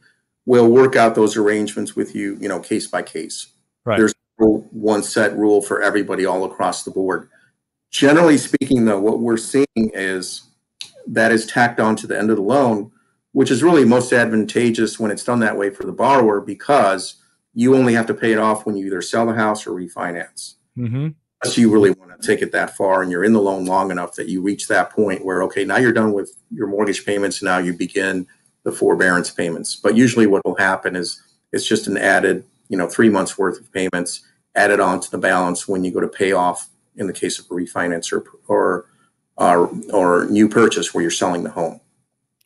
will 0.45 0.67
work 0.67 0.97
out 0.97 1.15
those 1.15 1.37
arrangements 1.37 1.95
with 1.95 2.13
you 2.13 2.37
you 2.41 2.49
know 2.49 2.59
case 2.59 2.87
by 2.87 3.01
case. 3.01 3.47
Right. 3.85 3.97
there's 3.97 4.13
no 4.39 4.67
one 4.71 5.01
set 5.01 5.35
rule 5.35 5.61
for 5.61 5.81
everybody 5.81 6.25
all 6.25 6.43
across 6.43 6.83
the 6.83 6.91
board. 6.91 7.29
Generally 7.91 8.39
speaking 8.39 8.85
though 8.85 8.99
what 8.99 9.19
we're 9.19 9.37
seeing 9.37 9.65
is 9.75 10.49
that 11.07 11.31
is 11.31 11.45
tacked 11.45 11.79
on 11.79 11.95
to 11.95 12.07
the 12.07 12.17
end 12.17 12.29
of 12.29 12.35
the 12.35 12.43
loan 12.43 12.91
which 13.33 13.49
is 13.49 13.63
really 13.63 13.85
most 13.85 14.11
advantageous 14.11 14.99
when 14.99 15.09
it's 15.09 15.23
done 15.23 15.39
that 15.39 15.57
way 15.57 15.69
for 15.69 15.83
the 15.83 15.91
borrower 15.93 16.41
because 16.41 17.15
you 17.53 17.73
only 17.77 17.93
have 17.93 18.05
to 18.05 18.13
pay 18.13 18.33
it 18.33 18.37
off 18.37 18.65
when 18.65 18.75
you 18.75 18.85
either 18.85 19.01
sell 19.01 19.25
the 19.25 19.33
house 19.33 19.65
or 19.65 19.71
refinance. 19.71 20.55
Mm-hmm 20.77 21.07
unless 21.43 21.57
you 21.57 21.71
really 21.71 21.91
want 21.91 22.11
to 22.19 22.27
take 22.27 22.41
it 22.41 22.51
that 22.51 22.75
far 22.75 23.01
and 23.01 23.11
you're 23.11 23.23
in 23.23 23.33
the 23.33 23.41
loan 23.41 23.65
long 23.65 23.91
enough 23.91 24.15
that 24.15 24.29
you 24.29 24.41
reach 24.41 24.67
that 24.67 24.91
point 24.91 25.25
where 25.25 25.43
okay 25.43 25.65
now 25.65 25.77
you're 25.77 25.91
done 25.91 26.13
with 26.13 26.35
your 26.51 26.67
mortgage 26.67 27.05
payments 27.05 27.41
now 27.41 27.57
you 27.57 27.73
begin 27.73 28.27
the 28.63 28.71
forbearance 28.71 29.31
payments. 29.31 29.75
But 29.75 29.95
usually 29.95 30.27
what 30.27 30.45
will 30.45 30.55
happen 30.55 30.95
is 30.95 31.21
it's 31.51 31.65
just 31.65 31.87
an 31.87 31.97
added 31.97 32.43
you 32.69 32.77
know 32.77 32.87
three 32.87 33.09
months 33.09 33.37
worth 33.37 33.59
of 33.59 33.71
payments 33.71 34.21
added 34.55 34.79
on 34.79 34.99
to 34.99 35.11
the 35.11 35.17
balance 35.17 35.67
when 35.67 35.83
you 35.83 35.91
go 35.91 35.99
to 35.99 36.07
pay 36.07 36.31
off 36.31 36.69
in 36.95 37.07
the 37.07 37.13
case 37.13 37.39
of 37.39 37.45
a 37.45 37.53
refinance 37.53 38.11
or 38.11 38.23
or 38.47 38.85
or, 39.37 39.71
or 39.91 40.25
new 40.25 40.47
purchase 40.47 40.93
where 40.93 41.01
you're 41.01 41.09
selling 41.09 41.43
the 41.43 41.49
home. 41.49 41.79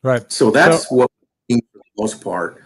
Right. 0.02 0.30
So 0.32 0.50
that's 0.50 0.88
so, 0.88 0.94
what 0.94 1.10
for 1.48 1.56
the 1.74 1.82
most 1.98 2.22
part. 2.22 2.62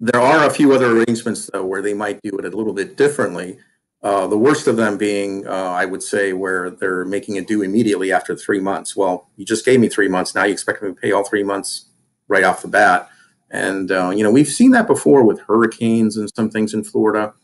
There 0.00 0.20
are 0.20 0.46
a 0.46 0.50
few 0.50 0.72
other 0.72 0.96
arrangements 0.96 1.48
though 1.52 1.64
where 1.64 1.82
they 1.82 1.94
might 1.94 2.20
do 2.22 2.36
it 2.38 2.44
a 2.44 2.56
little 2.56 2.72
bit 2.72 2.96
differently 2.96 3.58
uh, 4.02 4.26
the 4.26 4.38
worst 4.38 4.66
of 4.66 4.76
them 4.76 4.96
being, 4.96 5.46
uh, 5.46 5.50
I 5.50 5.84
would 5.84 6.02
say, 6.02 6.32
where 6.32 6.70
they're 6.70 7.04
making 7.04 7.36
it 7.36 7.46
due 7.46 7.62
immediately 7.62 8.12
after 8.12 8.34
three 8.34 8.60
months. 8.60 8.96
Well, 8.96 9.28
you 9.36 9.44
just 9.44 9.64
gave 9.64 9.78
me 9.78 9.88
three 9.88 10.08
months. 10.08 10.34
Now 10.34 10.44
you 10.44 10.52
expect 10.52 10.82
me 10.82 10.88
to 10.88 10.94
pay 10.94 11.12
all 11.12 11.24
three 11.24 11.42
months 11.42 11.86
right 12.26 12.44
off 12.44 12.62
the 12.62 12.68
bat. 12.68 13.10
And, 13.50 13.92
uh, 13.92 14.10
you 14.10 14.22
know, 14.22 14.30
we've 14.30 14.48
seen 14.48 14.70
that 14.70 14.86
before 14.86 15.24
with 15.24 15.40
hurricanes 15.40 16.16
and 16.16 16.30
some 16.34 16.50
things 16.50 16.72
in 16.72 16.84
Florida. 16.84 17.34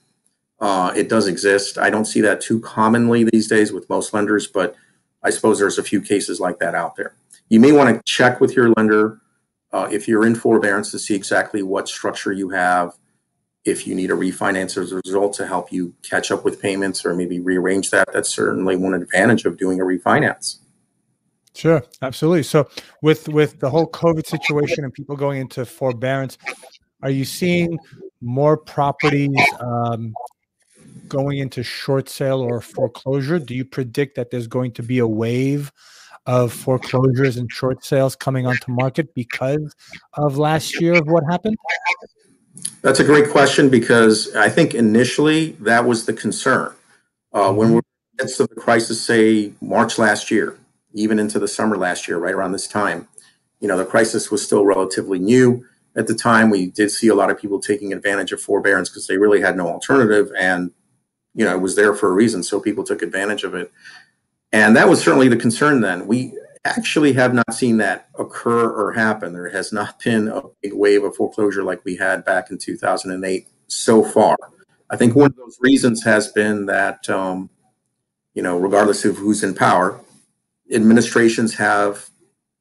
Uh, 0.59 0.92
it 0.96 1.11
does 1.11 1.26
exist. 1.26 1.76
I 1.76 1.90
don't 1.90 2.07
see 2.07 2.22
that 2.22 2.40
too 2.40 2.61
commonly 2.61 3.24
these 3.24 3.48
days 3.48 3.72
with 3.72 3.90
most 3.90 4.14
lenders, 4.14 4.46
but 4.46 4.74
I 5.22 5.31
suppose 5.31 5.59
there's 5.59 5.78
a 5.78 5.83
few 5.83 6.00
cases 6.00 6.40
like 6.40 6.59
that 6.61 6.74
out 6.74 6.96
there. 6.96 7.14
You 7.50 7.61
may 7.61 7.72
want 7.72 7.94
to 7.94 8.02
check 8.11 8.40
with 8.40 8.57
your 8.57 8.70
lender 8.76 9.20
uh, 9.72 9.88
if 9.90 10.09
you're 10.09 10.24
in 10.24 10.35
forbearance 10.35 10.90
to 10.92 10.98
see 10.98 11.14
exactly 11.14 11.62
what 11.62 11.88
structure 11.88 12.33
you 12.33 12.48
have 12.50 12.94
if 13.66 13.87
you 13.87 13.94
need 13.94 14.11
a 14.11 14.14
refinance 14.14 14.81
as 14.81 14.92
a 14.92 15.00
result 15.05 15.35
to 15.35 15.46
help 15.46 15.72
you 15.72 15.92
catch 16.02 16.31
up 16.31 16.44
with 16.44 16.62
payments 16.62 17.05
or 17.05 17.14
maybe 17.14 17.40
rearrange 17.40 17.90
that, 17.90 18.09
that's 18.12 18.29
certainly 18.29 18.76
one 18.76 18.94
advantage 18.94 19.44
of 19.44 19.57
doing 19.57 19.81
a 19.81 19.85
refinance. 19.85 20.59
Sure, 21.55 21.83
absolutely. 22.02 22.42
So 22.42 22.68
with 23.02 23.29
with 23.29 23.61
the 23.61 23.70
whole 23.70 23.90
COVID 23.90 24.26
situation 24.26 24.85
and 24.85 24.92
people 24.92 25.16
going 25.16 25.40
into 25.40 25.64
forbearance, 25.64 26.37
are 27.02 27.11
you 27.11 27.24
seeing 27.24 27.79
more 28.20 28.57
properties 28.57 29.37
um, 29.59 30.14
going 31.09 31.38
into 31.38 31.62
short 31.62 32.09
sale 32.09 32.40
or 32.40 32.61
foreclosure? 32.61 33.38
Do 33.38 33.55
you 33.55 33.64
predict 33.64 34.16
that 34.16 34.31
there's 34.31 34.46
going 34.46 34.72
to 34.72 34.83
be 34.83 34.98
a 34.98 35.07
wave 35.07 35.72
of 36.26 36.52
foreclosures 36.52 37.37
and 37.37 37.50
short 37.50 37.85
sales 37.85 38.16
coming 38.16 38.46
onto 38.46 38.70
market 38.72 39.14
because 39.14 39.74
of 40.14 40.37
last 40.37 40.81
year 40.81 40.94
of 40.94 41.07
what 41.07 41.24
happened? 41.31 41.57
That's 42.87 43.01
a 43.01 43.05
great 43.05 43.31
question 43.31 43.68
because 43.68 44.33
I 44.37 44.49
think 44.49 44.72
initially 44.72 45.57
that 45.59 45.87
was 45.87 46.07
the 46.07 46.12
concern. 46.12 46.72
Uh, 47.33 47.53
when 47.53 47.72
we're 47.72 47.79
in 47.79 48.16
the 48.16 48.25
midst 48.25 48.38
of 48.38 48.49
the 48.49 48.55
crisis, 48.55 49.05
say 49.05 49.55
March 49.61 49.99
last 49.99 50.31
year, 50.31 50.57
even 50.94 51.18
into 51.18 51.40
the 51.40 51.49
summer 51.49 51.77
last 51.77 52.07
year, 52.07 52.16
right 52.18 52.33
around 52.33 52.53
this 52.53 52.68
time, 52.68 53.09
you 53.59 53.66
know, 53.66 53.77
the 53.77 53.85
crisis 53.85 54.31
was 54.31 54.40
still 54.40 54.64
relatively 54.64 55.18
new. 55.18 55.66
At 55.96 56.07
the 56.07 56.14
time, 56.14 56.49
we 56.49 56.66
did 56.66 56.92
see 56.92 57.09
a 57.09 57.16
lot 57.16 57.29
of 57.29 57.40
people 57.40 57.59
taking 57.59 57.92
advantage 57.92 58.31
of 58.31 58.40
forbearance 58.40 58.88
because 58.88 59.09
they 59.09 59.16
really 59.16 59.40
had 59.40 59.57
no 59.57 59.66
alternative. 59.66 60.31
And, 60.38 60.70
you 61.35 61.44
know, 61.44 61.57
it 61.57 61.61
was 61.61 61.75
there 61.75 61.92
for 61.92 62.09
a 62.11 62.14
reason. 62.14 62.44
So 62.44 62.61
people 62.61 62.85
took 62.85 63.03
advantage 63.03 63.42
of 63.42 63.57
it. 63.57 63.72
And 64.53 64.77
that 64.77 64.88
was 64.88 65.03
certainly 65.03 65.27
the 65.27 65.37
concern 65.37 65.81
then. 65.81 66.07
We 66.07 66.38
actually 66.66 67.12
have 67.14 67.35
not 67.35 67.55
seen 67.55 67.79
that 67.79 68.09
occur 68.18 68.70
or 68.70 68.92
happen. 68.92 69.33
There 69.33 69.50
has 69.50 69.72
not 69.72 69.98
been 70.02 70.29
a 70.29 70.42
big 70.62 70.72
wave 70.72 71.05
of 71.05 71.16
foreclosure 71.16 71.62
like 71.62 71.85
we 71.85 71.96
had 71.96 72.24
back 72.24 72.50
in 72.50 72.59
2008 72.59 73.48
so 73.68 74.02
far. 74.02 74.37
I 74.90 74.96
think 74.96 75.16
one 75.16 75.26
of 75.26 75.37
those 75.37 75.59
reasons 75.61 76.05
has 76.05 76.29
been 76.29 76.66
that, 76.66 77.09
um, 77.11 77.50
you 78.35 78.42
know, 78.42 78.59
regardless 78.59 79.05
of 79.05 79.16
who's 79.16 79.42
in 79.42 79.55
power, 79.55 80.00
administrations 80.70 81.55
have 81.55 82.11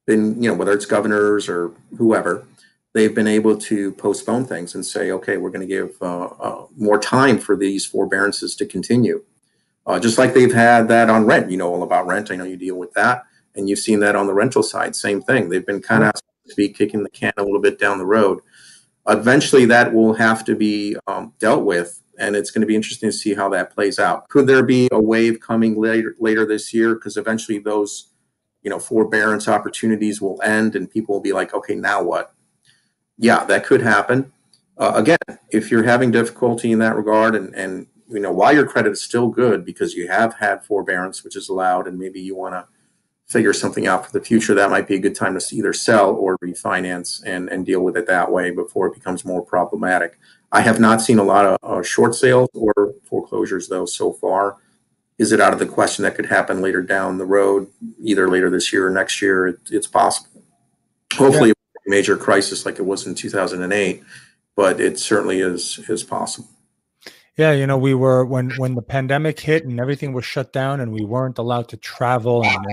been, 0.08 0.42
you 0.42 0.50
know, 0.50 0.56
whether 0.56 0.72
it's 0.72 0.86
governors 0.86 1.50
or 1.50 1.72
whoever, 1.98 2.46
they've 2.94 3.14
been 3.14 3.28
able 3.28 3.58
to 3.58 3.92
postpone 3.94 4.46
things 4.46 4.74
and 4.74 4.86
say, 4.86 5.12
okay, 5.12 5.38
we're 5.38 5.50
going 5.50 5.68
to 5.68 5.74
give 5.74 5.96
uh, 6.02 6.26
uh, 6.26 6.66
more 6.78 7.00
time 7.00 7.38
for 7.38 7.56
these 7.56 7.86
forbearances 7.86 8.56
to 8.56 8.66
continue. 8.66 9.24
Uh, 9.86 10.00
just 10.00 10.18
like 10.18 10.34
they've 10.34 10.54
had 10.54 10.88
that 10.88 11.10
on 11.10 11.26
rent. 11.26 11.52
You 11.52 11.58
know 11.58 11.72
all 11.72 11.84
about 11.84 12.08
rent. 12.08 12.32
I 12.32 12.36
know 12.36 12.44
you 12.44 12.58
deal 12.58 12.76
with 12.76 12.94
that. 12.94 13.24
And 13.56 13.70
you've 13.70 13.80
seen 13.80 14.00
that 14.02 14.16
on 14.16 14.28
the 14.28 14.34
rental 14.34 14.64
side, 14.64 14.96
same 14.96 15.22
thing. 15.22 15.50
They've 15.50 15.66
been 15.66 15.82
kind 15.82 16.04
of 16.04 16.12
be 16.56 16.70
kicking 16.70 17.04
the 17.04 17.10
can 17.10 17.34
a 17.38 17.44
little 17.44 17.62
bit 17.62 17.80
down 17.80 17.98
the 17.98 18.06
road. 18.06 18.40
Eventually, 19.08 19.66
that 19.66 19.94
will 19.94 20.14
have 20.16 20.44
to 20.46 20.56
be 20.56 20.96
um, 21.08 21.34
dealt 21.40 21.64
with, 21.64 22.02
and 22.20 22.36
it's 22.36 22.52
going 22.52 22.62
to 22.62 22.68
be 22.68 22.76
interesting 22.76 23.10
to 23.10 23.16
see 23.16 23.34
how 23.34 23.50
that 23.50 23.74
plays 23.74 24.00
out. 24.00 24.28
Could 24.30 24.48
there 24.48 24.64
be 24.64 24.90
a 24.92 25.00
wave 25.00 25.40
coming 25.40 25.80
later 25.80 26.16
later 26.20 26.46
this 26.46 26.74
year? 26.74 26.96
Because 26.96 27.18
eventually, 27.18 27.60
those 27.60 28.10
you 28.64 28.70
know 28.70 28.80
forbearance 28.80 29.48
opportunities 29.48 30.22
will 30.22 30.42
end, 30.42 30.76
and 30.76 30.90
people 30.90 31.16
will 31.16 31.22
be 31.22 31.34
like, 31.34 31.54
okay, 31.54 31.76
now 31.76 32.02
what? 32.02 32.34
Yeah, 33.18 33.46
that 33.46 33.66
could 33.66 33.82
happen. 33.82 34.34
Uh, 34.78 34.94
again, 34.96 35.40
if 35.52 35.72
you're 35.72 35.84
having 35.84 36.12
difficulty 36.12 36.72
in 36.72 36.80
that 36.80 36.96
regard, 36.96 37.36
and 37.36 37.54
and 37.54 37.88
you 38.10 38.20
know 38.20 38.32
while 38.32 38.54
your 38.54 38.66
credit 38.66 38.94
is 38.94 39.04
still 39.04 39.28
good 39.28 39.64
because 39.64 39.94
you 39.94 40.08
have 40.08 40.36
had 40.36 40.66
forbearance, 40.66 41.24
which 41.24 41.36
is 41.36 41.48
allowed, 41.48 41.88
and 41.88 42.00
maybe 42.00 42.20
you 42.20 42.36
want 42.36 42.56
to 42.56 42.66
figure 43.28 43.54
something 43.54 43.88
out 43.88 44.06
for 44.06 44.12
the 44.12 44.24
future, 44.24 44.54
that 44.54 44.70
might 44.70 44.88
be 44.88 44.96
a 44.96 45.00
good 45.00 45.16
time 45.16 45.38
to 45.38 45.56
either 45.56 45.74
sell 45.74 46.12
or 46.12 46.38
refinance 46.38 47.22
and, 47.26 47.50
and 47.50 47.66
deal 47.66 47.82
with 47.82 47.98
it 47.98 48.08
that 48.08 48.32
way 48.32 48.52
before 48.52 48.88
it 48.88 48.94
becomes 48.94 49.26
more 49.26 49.42
problematic. 49.42 50.20
I 50.52 50.62
have 50.62 50.80
not 50.80 51.02
seen 51.02 51.20
a 51.20 51.24
lot 51.24 51.46
of 51.46 51.58
uh, 51.64 51.82
short 51.82 52.16
sales 52.16 52.50
or 52.54 52.94
foreclosures 53.04 53.68
though 53.68 53.86
so 53.86 54.14
far. 54.14 54.58
Is 55.18 55.32
it 55.32 55.42
out 55.42 55.54
of 55.54 55.60
the 55.60 55.66
question 55.66 56.04
that 56.04 56.16
could 56.16 56.28
happen 56.28 56.62
later 56.62 56.82
down 56.82 57.18
the 57.18 57.26
road, 57.26 57.68
either 58.02 58.30
later 58.30 58.50
this 58.50 58.72
year 58.72 58.88
or 58.88 58.90
next 58.90 59.22
year? 59.22 59.48
It, 59.48 59.60
it's 59.72 59.88
possible. 59.88 60.44
Hopefully, 61.14 61.50
yeah. 61.50 61.54
a 61.88 61.90
major 61.90 62.18
crisis 62.18 62.66
like 62.66 62.80
it 62.80 62.86
was 62.86 63.08
in 63.08 63.16
2008, 63.16 64.04
but 64.56 64.80
it 64.82 65.00
certainly 65.00 65.40
is 65.40 65.80
is 65.88 66.04
possible. 66.04 66.50
Yeah, 67.38 67.52
you 67.52 67.68
know, 67.68 67.78
we 67.78 67.94
were 67.94 68.24
when 68.26 68.52
when 68.52 68.76
the 68.76 68.82
pandemic 68.82 69.40
hit 69.40 69.66
and 69.66 69.78
everything 69.80 70.14
was 70.14 70.24
shut 70.24 70.54
down 70.54 70.80
and 70.80 70.94
we 70.94 71.04
weren't 71.04 71.38
allowed 71.38 71.68
to 71.70 71.78
travel 71.78 72.46
and 72.46 72.66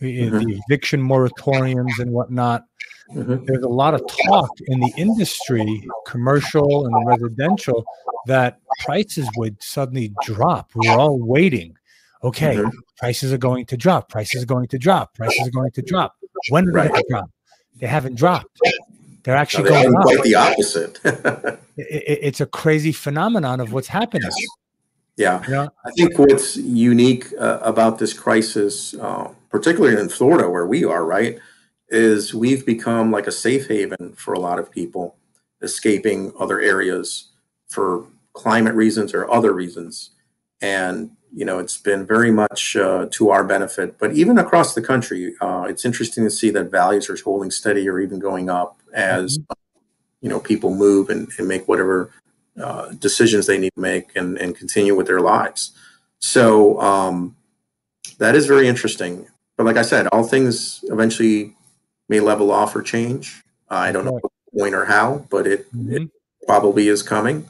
mm-hmm. 0.00 0.38
the 0.38 0.62
eviction 0.68 1.02
moratoriums 1.02 1.98
and 1.98 2.12
whatnot. 2.12 2.66
Mm-hmm. 3.12 3.44
There's 3.46 3.64
a 3.64 3.68
lot 3.68 3.94
of 3.94 4.02
talk 4.26 4.50
in 4.66 4.78
the 4.78 4.92
industry, 4.96 5.88
commercial 6.06 6.86
and 6.86 7.06
residential, 7.06 7.84
that 8.26 8.60
prices 8.84 9.28
would 9.36 9.60
suddenly 9.60 10.12
drop. 10.22 10.70
We 10.74 10.88
were 10.88 10.96
all 10.96 11.18
waiting. 11.18 11.76
Okay, 12.22 12.56
mm-hmm. 12.56 12.78
prices 12.98 13.32
are 13.32 13.38
going 13.38 13.66
to 13.66 13.76
drop. 13.76 14.08
Prices 14.08 14.42
are 14.44 14.46
going 14.46 14.68
to 14.68 14.78
drop. 14.78 15.14
Prices 15.14 15.48
are 15.48 15.50
going 15.50 15.72
to 15.72 15.82
drop. 15.82 16.16
When 16.50 16.68
are 16.68 16.72
right. 16.72 16.92
they 16.92 17.02
drop? 17.08 17.30
They 17.78 17.86
haven't 17.86 18.14
dropped. 18.14 18.58
They're 19.26 19.34
actually 19.34 19.70
no, 19.70 19.82
going 19.82 19.92
quite 19.92 20.22
the 20.22 20.36
opposite. 20.36 21.00
it, 21.04 21.58
it, 21.76 22.18
it's 22.22 22.40
a 22.40 22.46
crazy 22.46 22.92
phenomenon 22.92 23.58
of 23.58 23.72
what's 23.72 23.88
happening. 23.88 24.30
Yeah, 25.16 25.42
yeah. 25.48 25.66
I 25.84 25.90
think 25.96 26.16
what's 26.16 26.56
unique 26.56 27.26
uh, 27.36 27.58
about 27.60 27.98
this 27.98 28.12
crisis, 28.12 28.94
uh, 28.94 29.32
particularly 29.50 30.00
in 30.00 30.10
Florida, 30.10 30.48
where 30.48 30.64
we 30.64 30.84
are, 30.84 31.04
right, 31.04 31.40
is 31.88 32.34
we've 32.34 32.64
become 32.64 33.10
like 33.10 33.26
a 33.26 33.32
safe 33.32 33.66
haven 33.66 34.12
for 34.16 34.32
a 34.32 34.38
lot 34.38 34.60
of 34.60 34.70
people 34.70 35.16
escaping 35.60 36.32
other 36.38 36.60
areas 36.60 37.32
for 37.68 38.06
climate 38.32 38.76
reasons 38.76 39.12
or 39.12 39.28
other 39.28 39.52
reasons. 39.52 40.10
and 40.62 41.10
you 41.34 41.44
know 41.44 41.58
it's 41.58 41.76
been 41.76 42.06
very 42.06 42.30
much 42.30 42.76
uh, 42.76 43.06
to 43.10 43.30
our 43.30 43.44
benefit. 43.44 43.98
But 43.98 44.12
even 44.14 44.38
across 44.38 44.74
the 44.74 44.80
country, 44.80 45.34
uh, 45.40 45.66
it's 45.68 45.84
interesting 45.84 46.24
to 46.24 46.30
see 46.30 46.50
that 46.50 46.70
values 46.70 47.10
are 47.10 47.16
holding 47.22 47.50
steady 47.50 47.88
or 47.88 47.98
even 48.00 48.18
going 48.20 48.48
up 48.48 48.80
as 48.96 49.38
mm-hmm. 49.38 49.52
you 50.22 50.28
know 50.28 50.40
people 50.40 50.74
move 50.74 51.08
and, 51.10 51.28
and 51.38 51.46
make 51.46 51.68
whatever 51.68 52.10
uh, 52.60 52.88
decisions 52.98 53.46
they 53.46 53.58
need 53.58 53.72
to 53.74 53.80
make 53.80 54.16
and, 54.16 54.38
and 54.38 54.56
continue 54.56 54.96
with 54.96 55.06
their 55.06 55.20
lives. 55.20 55.72
So 56.18 56.80
um, 56.80 57.36
that 58.18 58.34
is 58.34 58.46
very 58.46 58.66
interesting. 58.66 59.28
But 59.56 59.66
like 59.66 59.76
I 59.76 59.82
said, 59.82 60.06
all 60.08 60.24
things 60.24 60.84
eventually 60.88 61.54
may 62.08 62.20
level 62.20 62.50
off 62.50 62.74
or 62.74 62.82
change. 62.82 63.42
I 63.68 63.92
don't 63.92 64.04
know 64.04 64.20
when 64.52 64.74
or 64.74 64.84
how, 64.84 65.26
but 65.30 65.46
it, 65.46 65.72
mm-hmm. 65.74 65.92
it 65.92 66.10
probably 66.46 66.88
is 66.88 67.02
coming. 67.02 67.48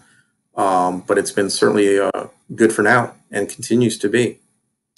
Um, 0.57 1.03
but 1.07 1.19
it's 1.19 1.33
been 1.33 1.51
certainly 1.51 1.99
uh, 1.99 2.29
good 2.55 2.73
for 2.73 2.83
now 2.83 3.15
and 3.31 3.49
continues 3.49 3.99
to 3.99 4.09
be. 4.09 4.39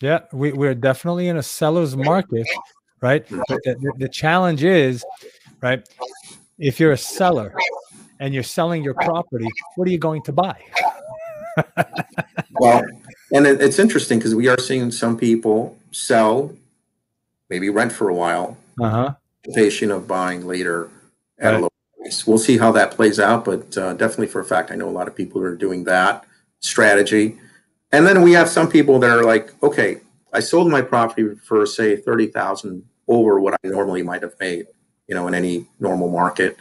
Yeah, 0.01 0.21
we, 0.33 0.53
we're 0.53 0.75
definitely 0.75 1.29
in 1.29 1.37
a 1.37 1.43
seller's 1.43 1.97
market, 1.97 2.47
right? 3.01 3.27
Mm-hmm. 3.27 3.43
But 3.49 3.59
the, 3.65 3.75
the, 3.75 3.93
the 3.99 4.09
challenge 4.09 4.63
is, 4.63 5.05
right, 5.61 5.87
if 6.59 6.81
you're 6.81 6.93
a 6.93 6.99
seller 6.99 7.55
and 8.21 8.35
you're 8.35 8.43
selling 8.43 8.83
your 8.83 8.95
property, 8.95 9.49
what 9.77 9.87
are 9.87 9.91
you 9.91 9.99
going 9.99 10.23
to 10.23 10.33
buy? 10.33 10.61
well, 12.61 12.83
and 13.33 13.47
it, 13.47 13.63
it's 13.63 13.79
interesting 13.79 14.19
because 14.19 14.35
we 14.35 14.49
are 14.49 14.59
seeing 14.59 14.91
some 14.91 15.17
people 15.17 15.77
sell, 15.93 16.55
maybe 17.49 17.69
rent 17.69 17.93
for 17.93 18.09
a 18.09 18.15
while, 18.15 18.57
uh-huh. 18.81 19.15
patient 19.55 19.93
of 19.93 20.07
buying 20.07 20.47
later 20.47 20.91
at 21.39 21.51
right. 21.51 21.55
a 21.55 21.61
lower 21.61 21.71
price. 22.01 22.27
We'll 22.27 22.39
see 22.39 22.59
how 22.59 22.73
that 22.73 22.91
plays 22.91 23.21
out, 23.21 23.45
but 23.45 23.77
uh, 23.77 23.95
definitely 23.95 24.29
for 24.29 24.41
a 24.41 24.45
fact, 24.45 24.71
I 24.71 24.75
know 24.75 24.89
a 24.89 24.91
lot 24.91 25.09
of 25.09 25.15
people 25.15 25.43
are 25.43 25.55
doing 25.55 25.85
that 25.85 26.25
strategy. 26.61 27.39
And 27.93 28.07
then 28.07 28.23
we 28.23 28.33
have 28.33 28.49
some 28.49 28.69
people 28.69 28.99
that 28.99 29.17
are 29.17 29.25
like, 29.25 29.51
okay, 29.63 30.01
I 30.33 30.41
sold 30.41 30.71
my 30.71 30.83
property 30.83 31.35
for 31.37 31.65
say 31.65 31.97
thirty 31.97 32.27
thousand 32.27 32.85
over 33.07 33.41
what 33.41 33.55
I 33.55 33.69
normally 33.69 34.03
might 34.03 34.23
have 34.23 34.35
made, 34.39 34.67
you 35.09 35.15
know, 35.15 35.27
in 35.27 35.35
any 35.35 35.67
normal 35.81 36.09
market. 36.09 36.57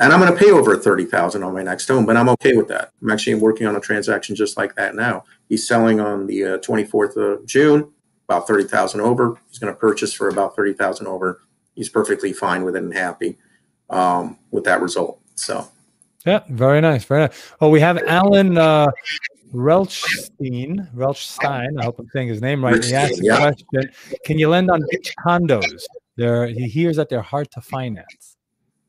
And 0.00 0.12
I'm 0.12 0.20
going 0.20 0.32
to 0.32 0.38
pay 0.38 0.50
over 0.50 0.76
30,000 0.76 1.42
on 1.42 1.52
my 1.52 1.62
next 1.62 1.88
home, 1.88 2.06
but 2.06 2.16
I'm 2.16 2.28
okay 2.30 2.56
with 2.56 2.68
that. 2.68 2.92
I'm 3.02 3.10
actually 3.10 3.34
working 3.34 3.66
on 3.66 3.74
a 3.74 3.80
transaction 3.80 4.36
just 4.36 4.56
like 4.56 4.74
that 4.76 4.94
now. 4.94 5.24
He's 5.48 5.66
selling 5.66 5.98
on 6.00 6.26
the 6.26 6.44
uh, 6.44 6.58
24th 6.58 7.16
of 7.16 7.46
June, 7.46 7.90
about 8.28 8.46
30,000 8.46 9.00
over. 9.00 9.40
He's 9.48 9.58
going 9.58 9.72
to 9.72 9.78
purchase 9.78 10.12
for 10.12 10.28
about 10.28 10.54
30,000 10.54 11.06
over. 11.06 11.42
He's 11.74 11.88
perfectly 11.88 12.32
fine 12.32 12.64
with 12.64 12.76
it 12.76 12.82
and 12.82 12.94
happy 12.94 13.38
um, 13.90 14.38
with 14.50 14.64
that 14.64 14.80
result. 14.80 15.20
So, 15.34 15.68
yeah, 16.24 16.42
very 16.48 16.80
nice, 16.80 17.04
very 17.04 17.22
nice. 17.22 17.52
Well, 17.60 17.70
we 17.70 17.80
have 17.80 17.98
Alan 18.06 18.56
uh, 18.56 18.88
Relchstein, 19.52 20.92
Relchstein. 20.94 21.80
I 21.80 21.84
hope 21.84 21.98
I'm 21.98 22.08
saying 22.12 22.28
his 22.28 22.40
name 22.40 22.64
right. 22.64 22.84
He 22.84 22.94
asked 22.94 23.20
yeah. 23.22 23.34
a 23.34 23.38
question: 23.38 23.92
Can 24.24 24.38
you 24.38 24.48
lend 24.48 24.70
on 24.70 24.82
beach 24.90 25.12
condos? 25.24 25.84
There, 26.18 26.48
he 26.48 26.66
hears 26.66 26.96
that 26.96 27.08
they're 27.10 27.22
hard 27.22 27.52
to 27.52 27.60
finance. 27.60 28.36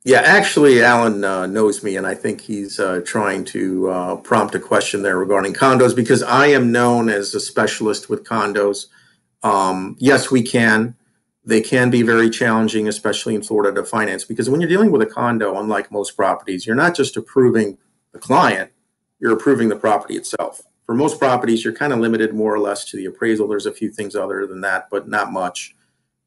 Yeah, 0.04 0.22
actually, 0.22 0.82
Alan 0.82 1.24
uh, 1.24 1.46
knows 1.46 1.84
me, 1.84 1.96
and 1.96 2.08
I 2.08 2.16
think 2.16 2.42
he's 2.42 2.80
uh, 2.80 3.02
trying 3.06 3.46
to 3.46 3.90
uh, 3.90 4.16
prompt 4.16 4.56
a 4.56 4.60
question 4.60 5.04
there 5.04 5.20
regarding 5.20 5.54
condos 5.54 5.96
because 5.96 6.24
I 6.24 6.48
am 6.48 6.72
known 6.72 7.08
as 7.08 7.36
a 7.36 7.40
specialist 7.40 8.10
with 8.10 8.24
condos. 8.24 8.88
Um, 9.44 9.96
yes, 10.00 10.32
we 10.32 10.42
can. 10.42 10.96
They 11.46 11.62
can 11.62 11.92
be 11.92 12.02
very 12.02 12.32
challenging, 12.32 12.88
especially 12.88 13.36
in 13.36 13.44
Florida, 13.44 13.80
to 13.80 13.86
finance 13.86 14.26
because 14.26 14.50
when 14.50 14.60
you're 14.60 14.70
dealing 14.70 14.90
with 14.90 15.04
a 15.04 15.06
condo, 15.06 15.56
unlike 15.60 15.92
most 15.92 16.18
properties, 16.18 16.66
you're 16.66 16.76
not 16.76 16.96
just 16.96 17.16
approving 17.16 17.78
the 18.12 18.20
client, 18.20 18.72
you're 19.20 19.34
approving 19.34 19.70
the 19.70 19.76
property 19.76 20.16
itself. 20.16 20.64
For 20.88 20.96
most 20.96 21.20
properties, 21.20 21.64
you're 21.64 21.76
kind 21.76 21.94
of 21.94 22.00
limited 22.00 22.34
more 22.34 22.56
or 22.56 22.60
less 22.60 22.86
to 22.86 22.98
the 22.98 23.06
appraisal. 23.06 23.48
There's 23.48 23.68
a 23.68 23.72
few 23.72 23.92
things 23.92 24.16
other 24.16 24.48
than 24.48 24.62
that, 24.62 24.90
but 24.90 25.08
not 25.08 25.32
much. 25.32 25.76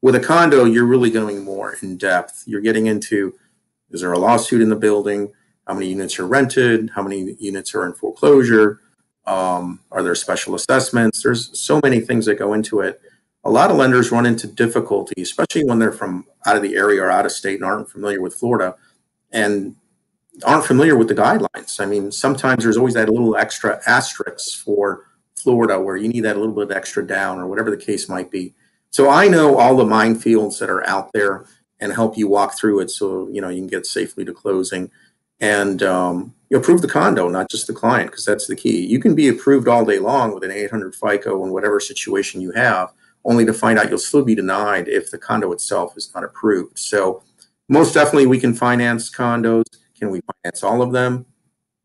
With 0.03 0.13
a 0.13 0.19
condo, 0.19 0.65
you're 0.65 0.85
really 0.85 1.09
going 1.09 1.43
more 1.43 1.75
in 1.81 1.97
depth. 1.97 2.43
You're 2.45 2.61
getting 2.61 2.85
into 2.85 3.33
is 3.89 4.01
there 4.01 4.13
a 4.13 4.19
lawsuit 4.19 4.61
in 4.61 4.69
the 4.69 4.75
building? 4.75 5.31
How 5.67 5.73
many 5.73 5.87
units 5.87 6.19
are 6.19 6.27
rented? 6.27 6.91
How 6.93 7.01
many 7.01 7.35
units 7.39 7.73
are 7.73 7.85
in 7.87 7.93
foreclosure? 7.93 8.79
Um, 9.25 9.79
are 9.91 10.03
there 10.03 10.13
special 10.15 10.53
assessments? 10.53 11.23
There's 11.23 11.57
so 11.59 11.79
many 11.83 11.99
things 11.99 12.27
that 12.27 12.37
go 12.37 12.53
into 12.53 12.81
it 12.81 13.01
a 13.43 13.49
lot 13.49 13.71
of 13.71 13.77
lenders 13.77 14.11
run 14.11 14.25
into 14.25 14.47
difficulty, 14.47 15.21
especially 15.21 15.65
when 15.65 15.79
they're 15.79 15.91
from 15.91 16.25
out 16.45 16.55
of 16.55 16.61
the 16.61 16.75
area 16.75 17.01
or 17.03 17.11
out 17.11 17.25
of 17.25 17.31
state 17.31 17.55
and 17.55 17.65
aren't 17.65 17.89
familiar 17.89 18.21
with 18.21 18.35
Florida 18.35 18.75
and 19.31 19.75
aren't 20.45 20.65
familiar 20.65 20.97
with 20.97 21.09
the 21.09 21.15
guidelines. 21.15 21.79
I 21.79 21.85
mean, 21.85 22.11
sometimes 22.11 22.63
there's 22.63 22.77
always 22.77 22.93
that 22.93 23.09
little 23.09 23.35
extra 23.35 23.81
asterisk 23.85 24.63
for 24.63 25.07
Florida 25.35 25.79
where 25.79 25.97
you 25.97 26.07
need 26.07 26.21
that 26.21 26.37
little 26.37 26.53
bit 26.53 26.75
extra 26.75 27.05
down 27.05 27.39
or 27.39 27.47
whatever 27.47 27.69
the 27.69 27.77
case 27.77 28.07
might 28.07 28.31
be. 28.31 28.53
So 28.93 29.09
I 29.09 29.27
know 29.27 29.57
all 29.57 29.75
the 29.75 29.83
minefields 29.83 30.59
that 30.59 30.69
are 30.69 30.87
out 30.87 31.11
there 31.13 31.45
and 31.79 31.91
help 31.91 32.17
you 32.17 32.27
walk 32.27 32.57
through 32.57 32.79
it 32.79 32.91
so 32.91 33.27
you 33.29 33.41
know 33.41 33.49
you 33.49 33.59
can 33.59 33.67
get 33.67 33.85
safely 33.85 34.23
to 34.23 34.33
closing 34.33 34.89
and 35.39 35.83
um, 35.83 36.33
you 36.49 36.57
approve 36.57 36.81
the 36.81 36.87
condo, 36.87 37.27
not 37.27 37.49
just 37.49 37.67
the 37.67 37.73
client, 37.73 38.11
because 38.11 38.23
that's 38.23 38.47
the 38.47 38.55
key. 38.55 38.85
You 38.85 38.99
can 38.99 39.15
be 39.15 39.27
approved 39.27 39.67
all 39.67 39.83
day 39.83 39.99
long 39.99 40.33
with 40.33 40.43
an 40.43 40.51
800 40.51 40.95
FICO 40.95 41.43
in 41.43 41.51
whatever 41.51 41.79
situation 41.79 42.39
you 42.39 42.51
have 42.51 42.93
only 43.25 43.45
to 43.45 43.53
find 43.53 43.79
out 43.79 43.89
you'll 43.89 43.97
still 43.97 44.23
be 44.23 44.35
denied 44.35 44.87
if 44.87 45.09
the 45.09 45.17
condo 45.17 45.51
itself 45.51 45.97
is 45.97 46.13
not 46.13 46.23
approved. 46.23 46.77
So 46.77 47.23
most 47.69 47.93
definitely 47.93 48.27
we 48.27 48.39
can 48.39 48.53
finance 48.53 49.09
condos. 49.09 49.63
Can 49.97 50.11
we 50.11 50.21
finance 50.43 50.63
all 50.63 50.81
of 50.81 50.91
them? 50.91 51.25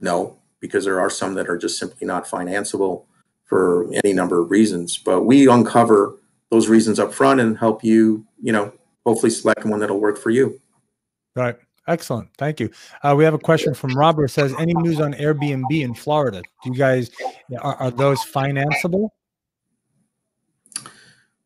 No, 0.01 0.38
because 0.61 0.85
there 0.85 1.01
are 1.01 1.11
some 1.11 1.35
that 1.35 1.49
are 1.49 1.59
just 1.59 1.79
simply 1.79 2.07
not 2.07 2.27
financeable 2.27 3.05
for 3.44 3.90
any 4.05 4.12
number 4.12 4.40
of 4.40 4.51
reasons. 4.51 4.99
But 4.99 5.23
we 5.23 5.49
uncover 5.49 6.17
those 6.50 6.68
reasons 6.68 6.98
up 6.98 7.12
front 7.12 7.40
and 7.40 7.58
help 7.58 7.84
you, 7.84 8.26
you 8.40 8.52
know, 8.52 8.72
hopefully 9.04 9.30
select 9.30 9.64
one 9.64 9.80
that'll 9.80 10.00
work 10.00 10.18
for 10.18 10.30
you. 10.30 10.61
Right. 11.34 11.56
Excellent. 11.87 12.28
Thank 12.37 12.61
you. 12.61 12.70
Uh, 13.02 13.14
we 13.16 13.24
have 13.24 13.32
a 13.32 13.38
question 13.38 13.72
from 13.72 13.96
Robert. 13.96 14.28
Says, 14.28 14.54
any 14.58 14.74
news 14.74 15.00
on 15.00 15.14
Airbnb 15.14 15.70
in 15.70 15.94
Florida? 15.94 16.42
Do 16.62 16.70
you 16.70 16.76
guys 16.76 17.11
are, 17.61 17.76
are 17.76 17.90
those 17.90 18.20
financeable? 18.24 19.08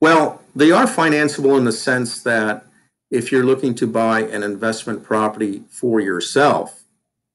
Well, 0.00 0.42
they 0.56 0.72
are 0.72 0.86
financeable 0.86 1.56
in 1.56 1.64
the 1.64 1.72
sense 1.72 2.24
that 2.24 2.66
if 3.12 3.30
you're 3.30 3.44
looking 3.44 3.72
to 3.76 3.86
buy 3.86 4.22
an 4.22 4.42
investment 4.42 5.04
property 5.04 5.62
for 5.68 6.00
yourself 6.00 6.82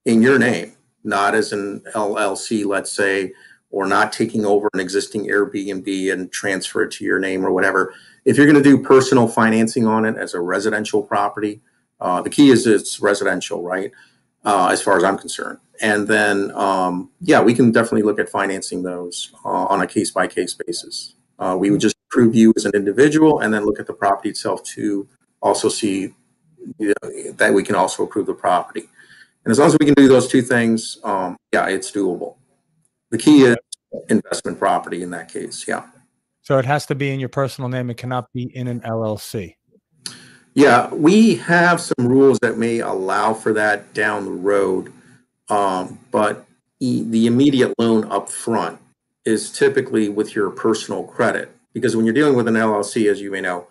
in 0.03 0.21
your 0.21 0.37
name, 0.37 0.73
not 1.05 1.33
as 1.33 1.53
an 1.53 1.81
LLC, 1.93 2.65
let's 2.65 2.91
say, 2.91 3.31
or 3.69 3.85
not 3.85 4.13
taking 4.13 4.45
over 4.45 4.69
an 4.73 4.79
existing 4.79 5.27
Airbnb 5.27 6.11
and 6.11 6.31
transfer 6.31 6.83
it 6.83 6.91
to 6.91 7.05
your 7.05 7.19
name 7.19 7.45
or 7.45 7.51
whatever. 7.51 7.93
If 8.25 8.37
you're 8.37 8.45
going 8.45 8.61
to 8.61 8.69
do 8.69 8.81
personal 8.81 9.27
financing 9.27 9.85
on 9.85 10.05
it 10.05 10.17
as 10.17 10.33
a 10.33 10.39
residential 10.39 11.03
property, 11.03 11.61
uh, 11.99 12.21
the 12.21 12.29
key 12.29 12.49
is 12.49 12.65
it's 12.67 12.99
residential, 13.01 13.63
right? 13.63 13.91
Uh, 14.45 14.69
as 14.71 14.81
far 14.81 14.97
as 14.97 15.03
I'm 15.03 15.17
concerned. 15.17 15.59
And 15.81 16.07
then, 16.07 16.51
um, 16.51 17.09
yeah, 17.21 17.41
we 17.41 17.53
can 17.53 17.71
definitely 17.71 18.03
look 18.03 18.19
at 18.19 18.29
financing 18.29 18.83
those 18.83 19.33
uh, 19.43 19.65
on 19.65 19.81
a 19.81 19.87
case 19.87 20.11
by 20.11 20.27
case 20.27 20.53
basis. 20.53 21.15
Uh, 21.37 21.55
we 21.59 21.69
would 21.69 21.81
just 21.81 21.95
prove 22.09 22.33
you 22.33 22.53
as 22.55 22.65
an 22.65 22.71
individual 22.73 23.41
and 23.41 23.53
then 23.53 23.65
look 23.65 23.79
at 23.79 23.87
the 23.87 23.93
property 23.93 24.29
itself 24.29 24.63
to 24.63 25.07
also 25.41 25.69
see 25.69 26.13
you 26.79 26.93
know, 27.01 27.31
that 27.33 27.53
we 27.53 27.63
can 27.63 27.75
also 27.75 28.03
approve 28.03 28.25
the 28.25 28.33
property. 28.33 28.89
And 29.43 29.51
as 29.51 29.59
long 29.59 29.67
as 29.67 29.77
we 29.79 29.85
can 29.85 29.93
do 29.93 30.07
those 30.07 30.27
two 30.27 30.41
things, 30.41 30.97
um, 31.03 31.37
yeah, 31.53 31.67
it's 31.67 31.91
doable. 31.91 32.36
The 33.09 33.17
key 33.17 33.43
is 33.43 33.57
investment 34.09 34.59
property 34.59 35.01
in 35.01 35.11
that 35.11 35.31
case. 35.31 35.67
Yeah. 35.67 35.85
So 36.41 36.57
it 36.57 36.65
has 36.65 36.85
to 36.87 36.95
be 36.95 37.11
in 37.11 37.19
your 37.19 37.29
personal 37.29 37.69
name. 37.69 37.89
It 37.89 37.97
cannot 37.97 38.31
be 38.33 38.43
in 38.55 38.67
an 38.67 38.81
LLC. 38.81 39.55
Yeah, 40.53 40.91
we 40.93 41.35
have 41.35 41.79
some 41.79 42.07
rules 42.07 42.39
that 42.39 42.57
may 42.57 42.79
allow 42.79 43.33
for 43.33 43.53
that 43.53 43.93
down 43.93 44.25
the 44.25 44.31
road, 44.31 44.91
um, 45.49 45.99
but 46.09 46.45
e- 46.79 47.03
the 47.03 47.27
immediate 47.27 47.75
loan 47.77 48.05
up 48.05 48.29
front 48.29 48.79
is 49.23 49.51
typically 49.51 50.09
with 50.09 50.35
your 50.35 50.49
personal 50.49 51.03
credit 51.03 51.51
because 51.73 51.95
when 51.95 52.05
you're 52.05 52.13
dealing 52.13 52.35
with 52.35 52.47
an 52.47 52.55
LLC, 52.55 53.11
as 53.11 53.21
you 53.21 53.29
may 53.29 53.41
know, 53.41 53.67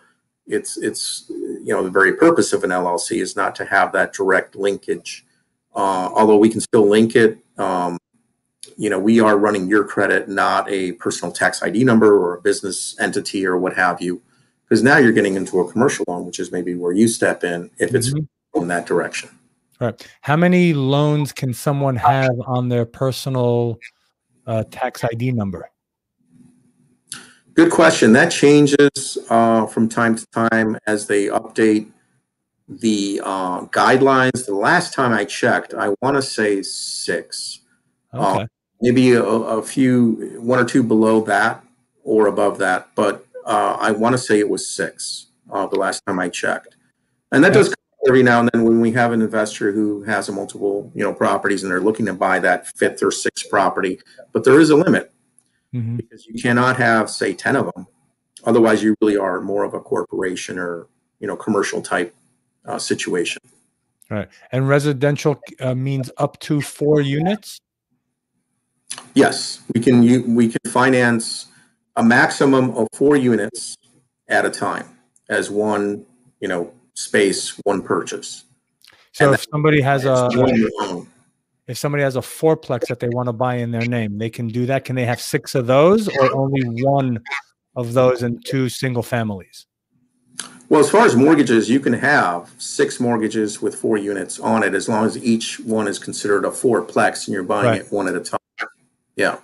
it's 0.47 0.77
it's 0.77 1.25
you 1.29 1.75
know 1.75 1.83
the 1.83 1.91
very 1.91 2.13
purpose 2.13 2.53
of 2.53 2.63
an 2.63 2.71
LLC 2.71 3.21
is 3.21 3.35
not 3.35 3.57
to 3.57 3.65
have 3.65 3.91
that 3.93 4.13
direct 4.13 4.55
linkage. 4.55 5.25
Uh, 5.75 6.09
although 6.15 6.37
we 6.37 6.49
can 6.49 6.61
still 6.61 6.89
link 6.89 7.17
it, 7.17 7.39
um, 7.59 7.99
you 8.77 8.91
know, 8.91 8.99
we 8.99 9.21
are 9.21 9.37
running 9.37 9.69
your 9.69 9.85
credit, 9.85 10.29
not 10.29 10.71
a 10.71 10.93
personal 10.93 11.33
tax 11.33 11.63
ID 11.63 11.85
number 11.85 12.17
or 12.17 12.37
a 12.37 12.41
business 12.41 12.95
entity 13.01 13.47
or 13.47 13.57
what 13.57 13.75
have 13.75 14.01
you, 14.03 14.23
because 14.65 14.83
now 14.83 14.99
you're 14.99 15.13
getting 15.13 15.35
into 15.35 15.61
a 15.61 15.71
commercial 15.71 16.05
loan, 16.09 16.27
which 16.27 16.39
is 16.39 16.53
maybe 16.53 16.75
where 16.75 16.93
you 16.93 17.09
step 17.09 17.43
in 17.43 17.71
if 17.79 17.95
it's 17.95 18.11
mm-hmm. 18.11 18.61
in 18.61 18.69
that 18.69 18.87
direction. 18.87 19.31
Right. 19.81 20.07
How 20.23 20.37
many 20.37 20.73
loans 20.73 21.33
can 21.33 21.53
someone 21.53 21.97
have 21.97 22.31
on 22.47 22.69
their 22.69 22.87
personal 22.87 23.79
uh, 24.47 24.65
tax 24.71 25.05
ID 25.05 25.33
number? 25.33 25.71
Good 27.55 27.71
question. 27.71 28.13
That 28.13 28.31
changes 28.31 29.19
uh, 29.31 29.67
from 29.67 29.89
time 29.89 30.17
to 30.17 30.27
time 30.27 30.79
as 30.87 31.07
they 31.07 31.27
update 31.27 31.91
the 32.69 33.21
uh, 33.25 33.63
guidelines. 33.67 34.45
The 34.45 34.55
last 34.55 34.93
time 34.93 35.13
I 35.13 35.25
checked, 35.25 35.73
I 35.73 35.95
want 36.03 36.17
to 36.17 36.23
say 36.23 36.63
six. 36.63 37.61
Uh, 38.13 38.35
okay. 38.35 38.47
Maybe 38.81 39.13
a, 39.13 39.23
a 39.23 39.63
few, 39.63 40.39
one 40.41 40.59
or 40.59 40.65
two 40.65 40.83
below 40.83 41.21
that 41.23 41.65
or 42.05 42.27
above 42.27 42.59
that, 42.59 42.89
but 42.95 43.27
uh, 43.45 43.77
I 43.81 43.93
want 43.93 44.15
to 44.15 44.19
say 44.19 44.39
it 44.39 44.49
was 44.49 44.69
six 44.69 45.27
uh, 45.51 45.67
the 45.67 45.77
last 45.77 46.03
time 46.07 46.19
I 46.19 46.29
checked. 46.29 46.77
And 47.33 47.43
that 47.45 47.53
does 47.53 47.69
come 47.69 47.77
every 48.09 48.23
now 48.23 48.41
and 48.41 48.49
then 48.53 48.65
when 48.65 48.81
we 48.81 48.93
have 48.93 49.13
an 49.13 49.21
investor 49.21 49.73
who 49.73 50.03
has 50.05 50.29
a 50.29 50.33
multiple, 50.33 50.91
you 50.95 51.03
know, 51.03 51.13
properties 51.13 51.63
and 51.63 51.71
they're 51.73 51.81
looking 51.81 52.07
to 52.07 52.15
buy 52.15 52.39
that 52.39 52.67
fifth 52.77 53.03
or 53.03 53.11
sixth 53.11 53.49
property, 53.51 53.99
but 54.33 54.45
there 54.45 54.61
is 54.61 54.71
a 54.71 54.77
limit 54.77 55.13
Mhm. 55.75 55.97
because 55.97 56.27
you 56.27 56.41
cannot 56.41 56.77
have, 56.77 57.11
say, 57.11 57.35
10 57.35 57.57
of 57.57 57.73
them. 57.75 57.87
Otherwise, 58.45 58.83
you 58.83 58.95
really 59.01 59.17
are 59.17 59.41
more 59.41 59.65
of 59.65 59.75
a 59.75 59.81
corporation 59.81 60.59
or, 60.59 60.87
you 61.19 61.27
know, 61.27 61.37
commercial 61.37 61.83
type 61.83 62.15
uh, 62.65 62.79
situation. 62.79 63.43
Right. 64.11 64.29
And 64.53 64.69
residential 64.69 65.41
uh, 65.61 65.75
means 65.75 66.11
up 66.17 66.39
to 66.41 66.61
four 66.61 67.01
units. 67.01 67.61
Yes, 69.15 69.63
we 69.75 69.81
can, 69.81 70.35
we 70.35 70.49
can 70.49 70.71
finance 70.71 71.47
a 71.97 72.03
maximum 72.05 72.71
of 72.73 72.87
four 72.93 73.17
units 73.17 73.77
at 74.29 74.45
a 74.45 74.51
time 74.51 74.87
as 75.29 75.51
one, 75.51 76.05
you 76.41 76.49
know, 76.49 76.73
space, 76.95 77.59
one 77.65 77.83
purchase. 77.83 78.45
So 79.13 79.27
And 79.27 79.35
if 79.35 79.47
somebody 79.51 79.81
has 79.81 80.05
a, 80.05 80.29
It's 80.31 80.37
one 80.37 80.71
loan. 80.81 81.09
if 81.67 81.79
somebody 81.79 82.03
has 82.05 82.17
a 82.17 82.21
fourplex 82.21 82.89
that 82.89 83.01
they 83.01 83.09
want 83.09 83.29
to 83.29 83.33
buy 83.33 83.57
in 83.57 83.71
their 83.71 83.87
name, 83.87 84.19
they 84.19 84.29
can 84.29 84.49
do 84.49 84.67
that. 84.67 84.85
Can 84.85 84.97
they 84.97 85.07
have 85.07 85.21
six 85.21 85.55
of 85.55 85.67
those 85.67 86.09
or 86.09 86.35
only 86.35 86.63
one 86.85 87.23
of 87.75 87.95
those 87.95 88.23
and 88.23 88.45
two 88.45 88.69
single 88.69 89.03
families? 89.03 89.67
Well, 90.69 90.81
as 90.81 90.91
far 90.91 91.07
as 91.07 91.15
mortgages, 91.17 91.71
you 91.71 91.81
can 91.81 91.93
have 91.95 92.51
six 92.59 92.99
mortgages 93.01 93.63
with 93.63 93.75
four 93.77 93.97
units 93.97 94.39
on 94.41 94.63
it 94.63 94.75
as 94.75 94.89
long 94.89 95.07
as 95.07 95.17
each 95.25 95.61
one 95.61 95.87
is 95.89 95.99
considered 95.99 96.45
a 96.45 96.49
fourplex 96.51 97.27
and 97.27 97.35
you're 97.35 97.45
buying 97.45 97.67
Right. 97.67 97.81
it 97.83 97.93
one 97.93 98.09
at 98.09 98.17
a 98.17 98.21
time. 98.21 98.41
Yeah. 99.17 99.39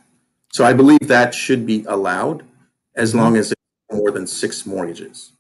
So 0.53 0.65
I 0.65 0.73
believe 0.75 1.09
that 1.09 1.35
should 1.35 1.67
be 1.67 1.85
allowed 1.89 2.45
as 2.95 3.13
Mhm. 3.13 3.17
long 3.17 3.37
as 3.37 3.53
it's 3.53 3.61
more 3.91 4.11
than 4.11 4.27
six 4.27 4.67
mortgages. 4.67 5.33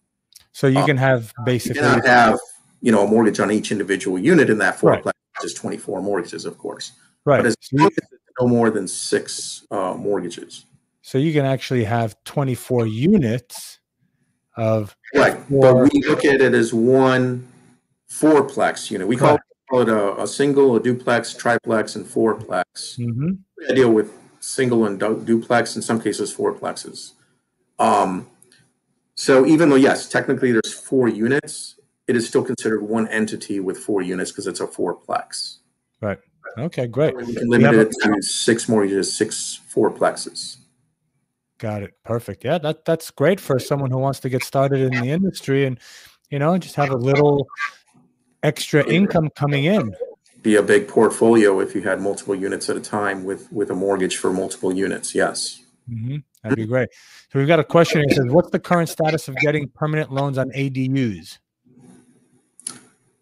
So 0.52 0.66
you 0.66 0.78
Uh, 0.80 0.86
can 0.86 0.96
have 0.96 1.32
You 1.38 1.44
basically 1.44 1.80
cannot 1.80 2.06
have, 2.06 2.38
you 2.80 2.92
know, 2.92 3.04
a 3.04 3.06
mortgage 3.06 3.40
on 3.40 3.50
each 3.50 3.70
individual 3.72 4.18
unit 4.18 4.50
in 4.50 4.58
that 4.58 4.82
Right. 4.82 5.02
fourplex, 5.02 5.12
which 5.40 5.44
is 5.44 5.54
24 5.54 6.00
mortgages, 6.02 6.44
of 6.44 6.58
course. 6.58 6.92
right. 7.24 7.36
But 7.38 7.46
as 7.46 7.56
long 7.72 7.86
as 7.86 7.98
it's 8.10 8.22
no 8.40 8.48
more 8.48 8.68
than 8.70 8.88
six 8.88 9.64
uh, 9.70 9.94
mortgages. 9.94 10.64
so 11.02 11.18
you 11.18 11.32
can 11.32 11.44
actually 11.44 11.84
have 11.84 12.16
24 12.24 12.86
units 12.86 13.78
of 14.56 14.96
Right, 15.14 15.36
Or- 15.50 15.74
but 15.74 15.92
we 15.92 16.00
look 16.08 16.24
at 16.24 16.40
it 16.40 16.54
as 16.54 16.72
one 16.72 17.46
fourplex 18.10 18.90
unit. 18.90 19.06
We 19.08 19.16
call 19.16 19.36
it 19.72 19.88
a, 19.88 20.20
a 20.22 20.26
single, 20.26 20.76
a 20.76 20.80
duplex, 20.80 21.34
triplex, 21.34 21.96
and 21.96 22.06
fourplex. 22.06 22.98
Mhm. 22.98 23.38
I 23.68 23.74
deal 23.74 23.90
with 23.92 24.10
single 24.42 24.84
and 24.84 24.98
du- 24.98 25.22
duplex, 25.24 25.76
in 25.76 25.82
some 25.82 26.00
cases 26.00 26.34
fourplexes. 26.34 27.12
Um, 27.78 28.28
so 29.14 29.46
even 29.46 29.70
though 29.70 29.76
yes, 29.76 30.08
technically 30.08 30.52
there's 30.52 30.72
four 30.72 31.08
units, 31.08 31.76
it 32.08 32.16
is 32.16 32.28
still 32.28 32.42
considered 32.42 32.82
one 32.82 33.08
entity 33.08 33.60
with 33.60 33.78
four 33.78 34.02
units 34.02 34.30
because 34.30 34.46
it's 34.46 34.60
a 34.60 34.66
fourplex. 34.66 35.58
Right. 36.00 36.18
Okay, 36.58 36.86
great. 36.86 37.16
We 37.16 37.34
can 37.34 37.48
limit 37.48 37.74
it 37.74 37.92
to 38.02 38.22
six 38.22 38.68
mortgages, 38.68 39.16
six 39.16 39.60
fourplexes. 39.72 40.56
Got 41.58 41.84
it. 41.84 41.92
Perfect. 42.04 42.44
Yeah, 42.44 42.58
that 42.58 42.84
that's 42.84 43.10
great 43.10 43.38
for 43.38 43.58
someone 43.58 43.90
who 43.90 43.98
wants 43.98 44.18
to 44.20 44.28
get 44.28 44.42
started 44.42 44.80
in 44.80 45.00
the 45.00 45.10
industry 45.10 45.64
and 45.64 45.78
you 46.30 46.40
know 46.40 46.58
just 46.58 46.74
have 46.74 46.90
a 46.90 46.96
little 46.96 47.46
extra 48.42 48.84
income 48.84 49.30
coming 49.36 49.64
in. 49.64 49.94
Be 50.42 50.56
a 50.56 50.62
big 50.62 50.88
portfolio 50.88 51.60
if 51.60 51.74
you 51.74 51.82
had 51.82 52.00
multiple 52.00 52.34
units 52.34 52.68
at 52.68 52.76
a 52.76 52.80
time 52.80 53.24
with 53.24 53.50
with 53.52 53.70
a 53.70 53.74
mortgage 53.74 54.16
for 54.16 54.32
multiple 54.32 54.74
units. 54.74 55.14
Yes. 55.14 55.62
hmm 55.88 56.16
That'd 56.42 56.56
be 56.56 56.66
great. 56.66 56.88
So 57.32 57.38
we've 57.38 57.46
got 57.46 57.60
a 57.60 57.64
question 57.64 58.00
here. 58.00 58.08
It 58.10 58.16
says, 58.16 58.26
"What's 58.26 58.50
the 58.50 58.58
current 58.58 58.88
status 58.88 59.28
of 59.28 59.36
getting 59.36 59.68
permanent 59.68 60.12
loans 60.12 60.38
on 60.38 60.50
ADUs?" 60.50 61.38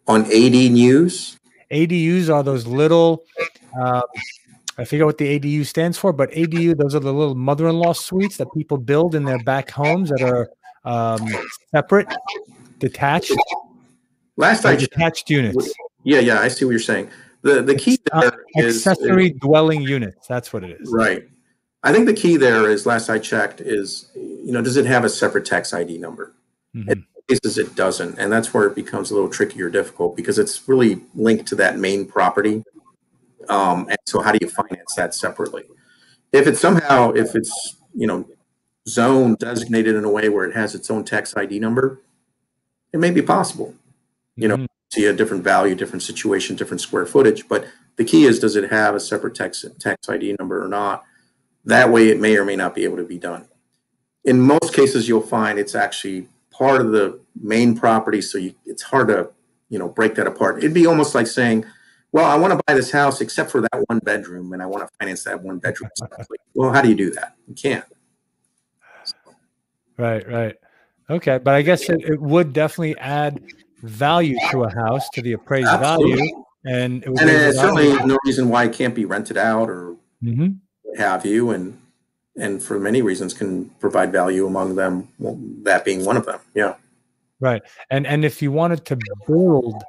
On 0.07 0.25
ADUs. 0.25 1.37
ADUs 1.71 2.33
are 2.33 2.43
those 2.43 2.65
little. 2.65 3.23
Um, 3.79 4.01
I 4.77 4.85
forget 4.85 5.05
what 5.05 5.19
the 5.19 5.39
ADU 5.39 5.65
stands 5.65 5.97
for, 5.97 6.11
but 6.11 6.31
ADU 6.31 6.75
those 6.75 6.95
are 6.95 6.99
the 6.99 7.13
little 7.13 7.35
mother-in-law 7.35 7.93
suites 7.93 8.37
that 8.37 8.47
people 8.53 8.77
build 8.77 9.13
in 9.13 9.25
their 9.25 9.41
back 9.43 9.69
homes 9.69 10.09
that 10.09 10.23
are 10.23 10.49
um, 10.83 11.27
separate, 11.69 12.07
detached, 12.79 13.33
last 14.37 14.65
I 14.65 14.75
detached 14.75 15.29
units, 15.29 15.71
yeah, 16.03 16.19
yeah, 16.19 16.39
I 16.39 16.47
see 16.47 16.65
what 16.65 16.71
you're 16.71 16.79
saying. 16.79 17.09
The 17.41 17.61
the 17.63 17.75
key 17.75 17.97
Uh, 18.11 18.21
there 18.21 18.45
is 18.57 18.85
accessory 18.85 19.31
dwelling 19.31 19.81
units. 19.81 20.27
That's 20.27 20.53
what 20.53 20.63
it 20.63 20.79
is. 20.79 20.89
right. 20.91 21.27
I 21.83 21.91
think 21.91 22.05
the 22.05 22.13
key 22.13 22.37
there 22.37 22.69
is 22.69 22.85
last 22.85 23.09
I 23.09 23.17
checked 23.17 23.61
is 23.61 24.09
you 24.15 24.51
know 24.51 24.61
does 24.61 24.77
it 24.77 24.85
have 24.85 25.03
a 25.03 25.09
separate 25.09 25.45
tax 25.45 25.73
ID 25.73 25.97
number? 25.97 26.33
Mhm. 26.75 27.03
cases 27.29 27.57
it 27.57 27.75
doesn't 27.75 28.17
and 28.19 28.31
that's 28.31 28.53
where 28.53 28.65
it 28.67 28.75
becomes 28.75 29.09
a 29.11 29.13
little 29.13 29.29
tricky 29.29 29.61
or 29.61 29.69
difficult 29.69 30.15
because 30.17 30.37
it's 30.39 30.67
really 30.67 31.01
linked 31.15 31.45
to 31.47 31.55
that 31.55 31.77
main 31.77 32.05
property 32.05 32.63
um, 33.47 33.87
and 33.89 33.97
so 34.05 34.21
how 34.21 34.31
do 34.33 34.37
you 34.41 34.49
finance 34.49 34.95
that 34.95 35.13
separately 35.13 35.63
if 36.33 36.45
it's 36.47 36.59
somehow 36.59 37.11
if 37.11 37.33
it's 37.35 37.77
you 37.93 38.05
know 38.07 38.25
zone 38.87 39.35
designated 39.39 39.95
in 39.95 40.03
a 40.03 40.09
way 40.09 40.27
where 40.29 40.45
it 40.45 40.53
has 40.55 40.75
its 40.75 40.89
own 40.91 41.03
tax 41.05 41.33
id 41.37 41.57
number 41.59 42.01
it 42.91 42.99
may 42.99 43.11
be 43.11 43.21
possible 43.21 43.73
You 44.35 44.47
know, 44.49 44.57
Mhm. 44.57 44.67
A 45.05 45.13
different 45.13 45.43
value 45.43 45.75
different 45.75 46.03
situation 46.03 46.55
different 46.55 46.81
square 46.81 47.05
footage 47.05 47.47
but 47.47 47.65
the 47.97 48.05
key 48.05 48.25
is 48.25 48.39
does 48.39 48.55
it 48.55 48.71
have 48.71 48.95
a 48.95 48.99
separate 48.99 49.35
tax 49.35 49.65
tax 49.79 50.09
id 50.09 50.35
number 50.39 50.63
or 50.63 50.67
not? 50.67 51.03
That 51.65 51.91
way 51.91 52.09
it 52.09 52.19
may 52.19 52.37
or 52.37 52.45
may 52.45 52.55
not 52.55 52.73
be 52.73 52.83
able 52.83 52.97
to 52.97 53.03
be 53.03 53.17
done. 53.17 53.47
In 54.25 54.39
most 54.39 54.73
cases 54.73 55.07
you'll 55.07 55.21
find 55.21 55.59
it's 55.59 55.75
actually 55.75 56.27
part 56.51 56.81
of 56.81 56.91
the 56.91 57.19
main 57.39 57.75
property 57.75 58.21
so 58.21 58.37
you, 58.37 58.55
it's 58.65 58.83
hard 58.83 59.07
to 59.09 59.29
you 59.69 59.79
know 59.79 59.87
break 59.87 60.15
that 60.15 60.27
apart. 60.27 60.59
It'd 60.59 60.73
be 60.73 60.87
almost 60.87 61.15
like 61.15 61.27
saying 61.27 61.65
well 62.11 62.25
i 62.25 62.35
want 62.35 62.51
to 62.51 62.59
buy 62.67 62.73
this 62.73 62.91
house 62.91 63.21
except 63.21 63.49
for 63.51 63.61
that 63.61 63.83
one 63.87 63.99
bedroom 63.99 64.51
and 64.51 64.61
i 64.61 64.65
want 64.65 64.85
to 64.85 64.89
finance 64.99 65.23
that 65.23 65.41
one 65.41 65.59
bedroom. 65.59 65.89
Separately." 65.95 66.37
well 66.55 66.71
how 66.73 66.81
do 66.81 66.89
you 66.89 66.95
do 66.95 67.11
that? 67.11 67.35
You 67.47 67.55
can't. 67.55 67.85
Right, 69.97 70.27
right. 70.27 70.55
Okay, 71.09 71.37
but 71.37 71.53
I 71.53 71.61
guess 71.61 71.89
it, 71.89 72.01
it 72.01 72.19
would 72.19 72.53
definitely 72.53 72.97
add 72.97 73.43
value 73.81 74.37
to 74.51 74.63
a 74.63 74.69
house 74.69 75.09
to 75.13 75.21
the 75.21 75.33
appraised 75.33 75.67
Absolutely. 75.67 76.17
value, 76.17 76.43
and 76.65 77.03
and 77.03 77.17
there's 77.17 77.57
certainly 77.57 77.93
no 78.05 78.17
reason 78.25 78.49
why 78.49 78.65
it 78.65 78.73
can't 78.73 78.95
be 78.95 79.05
rented 79.05 79.37
out 79.37 79.69
or 79.69 79.95
Mhm. 80.23 80.57
what 80.83 80.97
have 80.99 81.25
you 81.25 81.51
and 81.51 81.77
and 82.37 82.61
for 82.63 82.79
many 82.79 83.01
reasons 83.01 83.33
can 83.33 83.65
provide 83.79 84.11
value 84.11 84.45
among 84.45 84.75
them 84.75 85.09
well, 85.19 85.37
that 85.63 85.83
being 85.83 86.05
one 86.05 86.15
of 86.17 86.25
them 86.25 86.39
yeah 86.53 86.75
Right, 87.39 87.63
and 87.89 88.05
and 88.05 88.23
if 88.23 88.39
you 88.43 88.51
wanted 88.51 88.85
to 88.85 88.99
build 89.27 89.81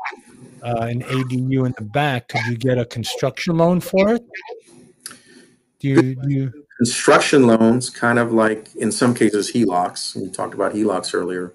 uh, 0.63 0.87
an 0.89 1.03
ADU 1.03 1.67
in 1.67 1.75
the 1.77 1.85
back, 1.85 2.29
could 2.29 2.41
you 2.47 2.57
get 2.57 2.79
a 2.79 2.85
construction 2.87 3.59
loan 3.59 3.81
for 3.81 4.15
it? 4.15 4.23
Do 5.81 5.89
you, 5.89 6.15
do 6.15 6.31
you 6.31 6.53
construction 6.79 7.47
loans, 7.47 7.91
kind 7.91 8.19
of 8.19 8.33
like 8.33 8.75
in 8.77 8.91
some 8.91 9.13
cases 9.15 9.53
HELOCs. 9.53 10.17
We 10.17 10.31
talked 10.31 10.55
about 10.55 10.73
HELOCs 10.73 11.13
earlier. 11.15 11.53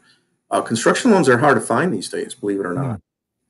Uh, 0.50 0.62
construction 0.62 1.12
loans 1.12 1.28
are 1.28 1.38
hard 1.38 1.56
to 1.56 1.62
find 1.62 1.94
these 1.94 2.10
days, 2.10 2.34
believe 2.34 2.60
it 2.60 2.66
or 2.66 2.74
not. 2.74 3.02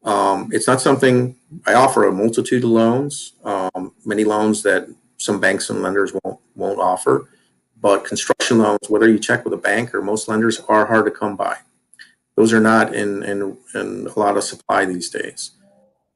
Um, 0.03 0.49
it's 0.51 0.67
not 0.67 0.81
something 0.81 1.35
I 1.65 1.73
offer 1.73 2.05
a 2.05 2.11
multitude 2.11 2.63
of 2.63 2.69
loans, 2.69 3.33
um, 3.43 3.93
many 4.05 4.23
loans 4.23 4.63
that 4.63 4.87
some 5.17 5.39
banks 5.39 5.69
and 5.69 5.81
lenders 5.81 6.13
won't 6.23 6.39
won't 6.55 6.79
offer. 6.79 7.29
But 7.79 8.05
construction 8.05 8.59
loans, 8.59 8.89
whether 8.89 9.07
you 9.07 9.19
check 9.19 9.43
with 9.43 9.53
a 9.53 9.57
bank 9.57 9.93
or 9.93 10.01
most 10.01 10.27
lenders, 10.27 10.59
are 10.67 10.85
hard 10.85 11.05
to 11.05 11.11
come 11.11 11.35
by. 11.35 11.57
Those 12.35 12.53
are 12.53 12.59
not 12.59 12.95
in 12.95 13.23
in, 13.23 13.57
in 13.75 14.07
a 14.07 14.19
lot 14.19 14.37
of 14.37 14.43
supply 14.43 14.85
these 14.85 15.09
days. 15.09 15.51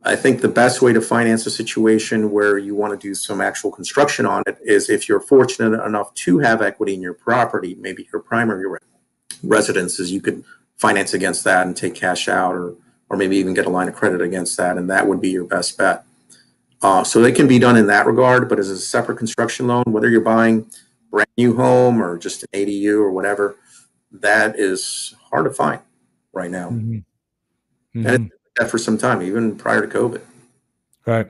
I 0.03 0.15
think 0.15 0.41
the 0.41 0.47
best 0.47 0.81
way 0.81 0.93
to 0.93 1.01
finance 1.01 1.45
a 1.45 1.51
situation 1.51 2.31
where 2.31 2.57
you 2.57 2.73
want 2.73 2.99
to 2.99 3.07
do 3.07 3.13
some 3.13 3.39
actual 3.39 3.71
construction 3.71 4.25
on 4.25 4.41
it 4.47 4.57
is 4.63 4.89
if 4.89 5.07
you're 5.07 5.19
fortunate 5.19 5.83
enough 5.85 6.11
to 6.15 6.39
have 6.39 6.61
equity 6.61 6.95
in 6.95 7.01
your 7.01 7.13
property, 7.13 7.75
maybe 7.79 8.07
your 8.11 8.21
primary 8.21 8.67
re- 8.67 8.79
residence, 9.43 9.99
is 9.99 10.11
you 10.11 10.21
could 10.21 10.43
finance 10.81 11.13
against 11.13 11.43
that 11.43 11.67
and 11.67 11.77
take 11.77 11.93
cash 11.93 12.27
out 12.27 12.55
or 12.55 12.75
or 13.09 13.17
maybe 13.17 13.35
even 13.35 13.53
get 13.53 13.65
a 13.65 13.69
line 13.69 13.89
of 13.89 13.93
credit 13.93 14.21
against 14.21 14.55
that, 14.57 14.77
and 14.77 14.89
that 14.89 15.05
would 15.05 15.19
be 15.19 15.29
your 15.29 15.43
best 15.43 15.77
bet. 15.77 16.05
Uh, 16.81 17.03
so 17.03 17.21
they 17.21 17.31
can 17.31 17.45
be 17.45 17.59
done 17.59 17.75
in 17.75 17.85
that 17.87 18.05
regard, 18.07 18.47
but 18.47 18.57
as 18.57 18.69
a 18.69 18.77
separate 18.77 19.17
construction 19.17 19.67
loan, 19.67 19.83
whether 19.87 20.09
you're 20.09 20.21
buying 20.21 20.65
brand 21.11 21.27
new 21.37 21.53
home 21.53 22.01
or 22.01 22.17
just 22.17 22.41
an 22.43 22.49
ADU 22.53 22.95
or 22.95 23.11
whatever, 23.11 23.57
that 24.13 24.57
is 24.57 25.13
hard 25.29 25.43
to 25.43 25.51
find 25.51 25.81
right 26.31 26.49
now. 26.49 26.69
Mhm. 26.69 27.03
And 27.93 28.05
Mhm. 28.05 28.29
That 28.57 28.69
for 28.69 28.77
some 28.77 28.97
time, 28.97 29.21
even 29.21 29.55
prior 29.57 29.85
to 29.85 29.87
COVID. 29.87 30.21
Right. 31.05 31.29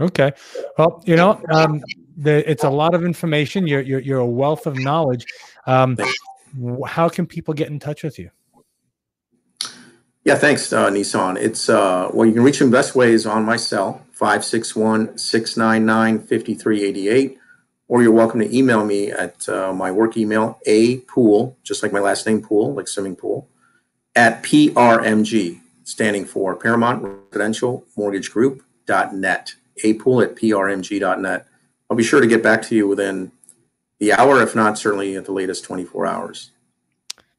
Okay. 0.00 0.32
Well, 0.78 1.02
you 1.06 1.16
know, 1.16 1.40
um, 1.50 1.82
the, 2.16 2.48
it's 2.50 2.64
a 2.64 2.70
lot 2.70 2.94
of 2.94 3.04
information. 3.04 3.66
You're, 3.66 3.80
you're 3.82 4.00
you're 4.00 4.20
a 4.20 4.26
wealth 4.26 4.66
of 4.66 4.78
knowledge. 4.78 5.24
Um, 5.66 5.96
how 6.86 7.08
can 7.08 7.26
people 7.26 7.54
get 7.54 7.68
in 7.68 7.78
touch 7.78 8.02
with 8.02 8.18
you? 8.18 8.30
Yeah, 10.24 10.36
thanks, 10.36 10.72
uh, 10.72 10.88
Nissan. 10.88 11.36
It's, 11.36 11.68
uh, 11.68 12.08
well, 12.14 12.24
you 12.24 12.32
can 12.32 12.44
reach 12.44 12.60
me 12.60 12.70
best 12.70 12.94
ways 12.94 13.26
on 13.26 13.44
my 13.44 13.56
cell, 13.56 14.02
561 14.12 15.18
699 15.18 16.20
5388, 16.20 17.38
or 17.88 18.02
you're 18.02 18.12
welcome 18.12 18.38
to 18.38 18.56
email 18.56 18.84
me 18.84 19.10
at 19.10 19.48
uh, 19.48 19.72
my 19.72 19.90
work 19.90 20.16
email, 20.16 20.60
a 20.64 20.98
pool, 20.98 21.56
just 21.64 21.82
like 21.82 21.92
my 21.92 21.98
last 21.98 22.24
name, 22.24 22.40
pool, 22.40 22.72
like 22.72 22.86
swimming 22.86 23.16
pool, 23.16 23.48
at 24.14 24.44
PRMG, 24.44 25.58
standing 25.82 26.24
for 26.24 26.54
Paramount 26.54 27.02
Residential 27.32 27.84
Mortgage 27.96 28.30
Group.net, 28.30 29.54
a 29.82 29.94
pool 29.94 30.20
at 30.20 30.36
PRMG.net. 30.36 31.46
I'll 31.90 31.96
be 31.96 32.04
sure 32.04 32.20
to 32.20 32.28
get 32.28 32.44
back 32.44 32.62
to 32.62 32.76
you 32.76 32.86
within 32.86 33.32
the 33.98 34.12
hour, 34.12 34.40
if 34.40 34.54
not 34.54 34.78
certainly 34.78 35.16
at 35.16 35.24
the 35.24 35.32
latest 35.32 35.64
24 35.64 36.06
hours. 36.06 36.52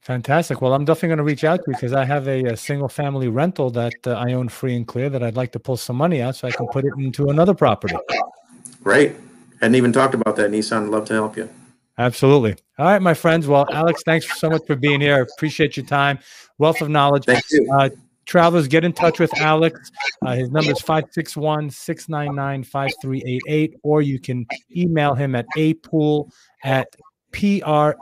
Fantastic. 0.03 0.61
Well, 0.61 0.73
I'm 0.73 0.83
definitely 0.83 1.09
going 1.09 1.17
to 1.19 1.23
reach 1.23 1.45
out 1.45 1.63
to 1.63 1.63
you 1.67 1.73
because 1.75 1.93
I 1.93 2.03
have 2.03 2.27
a, 2.27 2.43
a, 2.43 2.57
single 2.57 2.89
family 2.89 3.29
rental 3.29 3.69
that 3.71 3.95
uh, 4.05 4.11
I 4.11 4.33
own 4.33 4.49
free 4.49 4.75
and 4.75 4.85
clear 4.85 5.09
that 5.09 5.23
I'd 5.23 5.37
like 5.37 5.53
to 5.53 5.59
pull 5.59 5.77
some 5.77 5.95
money 5.95 6.21
out 6.21 6.35
so 6.35 6.45
I 6.45 6.51
can 6.51 6.67
put 6.67 6.83
it 6.83 6.91
into 6.97 7.29
another 7.29 7.53
property. 7.53 7.95
Great. 8.83 9.13
Hadn't 9.61 9.75
even 9.75 9.93
talked 9.93 10.13
about 10.13 10.35
that, 10.35 10.51
Nissan. 10.51 10.89
Love 10.89 11.05
to 11.05 11.13
help 11.13 11.37
you. 11.37 11.49
Absolutely. 11.97 12.55
All 12.77 12.87
right, 12.87 13.01
my 13.01 13.13
friends. 13.13 13.47
Well, 13.47 13.65
Alex, 13.71 14.01
thanks 14.05 14.39
so 14.41 14.49
much 14.49 14.65
for 14.67 14.75
being 14.75 14.99
here. 14.99 15.15
I 15.15 15.19
appreciate 15.19 15.77
your 15.77 15.85
time. 15.85 16.19
Wealth 16.57 16.81
of 16.81 16.89
knowledge. 16.89 17.23
Thank 17.23 17.45
you. 17.51 17.71
Uh, 17.73 17.89
travelers, 18.25 18.67
get 18.67 18.83
in 18.83 18.91
touch 18.91 19.21
with 19.21 19.33
Alex. 19.39 19.89
Uh, 20.25 20.35
his 20.35 20.49
number 20.51 20.71
is 20.71 20.81
561 20.81 21.69
699 21.69 22.63
5388, 22.65 23.75
or 23.83 24.01
you 24.01 24.19
can 24.19 24.45
email 24.75 25.13
him 25.13 25.33
at 25.33 25.45
apool 25.55 26.29
at 26.65 26.89
prmg.net. 27.33 27.99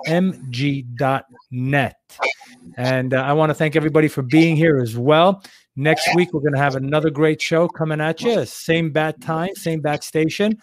And 2.78 3.14
uh, 3.14 3.18
I 3.18 3.34
want 3.34 3.50
to 3.50 3.54
thank 3.54 3.76
everybody 3.76 4.08
for 4.08 4.22
being 4.22 4.56
here 4.56 4.78
as 4.78 4.96
well. 4.98 5.44
Next 5.78 6.08
week, 6.16 6.34
we're 6.34 6.42
going 6.42 6.54
to 6.54 6.60
have 6.60 6.76
another 6.76 7.10
great 7.10 7.42
show 7.42 7.68
coming 7.68 8.02
at 8.02 8.22
you. 8.22 8.46
Same 8.46 8.92
bat 8.92 9.22
time, 9.22 9.56
same 9.56 9.80
bat 9.80 10.04
station. 10.04 10.58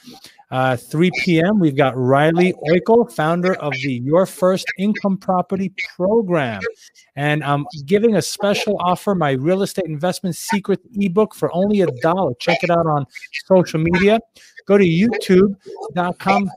Uh, 0.51 0.77
3 0.77 1.11
p.m. 1.25 1.59
We've 1.59 1.77
got 1.77 1.97
Riley 1.97 2.55
Oikel, 2.71 3.11
founder 3.13 3.55
of 3.55 3.73
the 3.83 3.95
Your 4.05 4.27
First 4.27 4.67
Income 4.79 5.19
Property 5.19 5.73
Program. 5.97 6.61
And 7.17 7.43
I'm 7.43 7.67
giving 7.87 8.17
a 8.17 8.23
special 8.23 8.77
offer 8.81 9.15
my 9.15 9.33
real 9.33 9.63
estate 9.63 9.87
investment 9.87 10.37
secret 10.37 10.81
ebook 10.95 11.35
for 11.35 11.55
only 11.55 11.81
a 11.81 11.87
dollar. 12.03 12.33
Check 12.39 12.63
it 12.63 12.71
out 12.71 12.87
on 12.87 13.07
social 13.47 13.81
media. 13.81 14.21
Go 14.67 14.77
to 14.77 14.85
youtube.com 14.85 16.51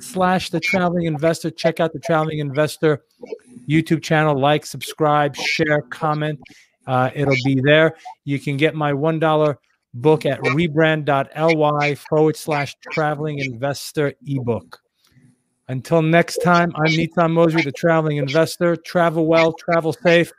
slash 0.00 0.50
the 0.50 0.60
traveling 0.60 1.06
investor. 1.06 1.50
Check 1.50 1.80
out 1.80 1.92
the 1.92 2.00
traveling 2.00 2.38
investor 2.38 3.04
YouTube 3.68 4.02
channel. 4.02 4.38
Like, 4.38 4.66
subscribe, 4.66 5.36
share, 5.36 5.82
comment. 5.82 6.40
Uh, 6.86 7.10
it'll 7.14 7.34
be 7.44 7.60
there. 7.60 7.96
You 8.24 8.38
can 8.38 8.56
get 8.56 8.74
my 8.74 8.92
$1 8.92 9.56
book 9.94 10.26
at 10.26 10.40
rebrand.ly 10.40 11.94
forward 11.94 12.36
slash 12.36 12.76
traveling 12.92 13.38
investor 13.38 14.14
ebook. 14.26 14.80
Until 15.68 16.02
next 16.02 16.38
time, 16.38 16.72
I'm 16.74 16.92
Nitan 16.92 17.32
Mosry, 17.32 17.62
the 17.62 17.70
traveling 17.70 18.16
investor. 18.16 18.74
Travel 18.74 19.26
well, 19.26 19.52
travel 19.52 19.92
safe, 19.92 20.32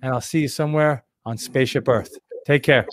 and 0.00 0.14
I'll 0.14 0.22
see 0.22 0.40
you 0.40 0.48
somewhere 0.48 1.04
on 1.26 1.36
Spaceship 1.36 1.88
Earth. 1.88 2.16
Take 2.46 2.62
care. 2.62 2.86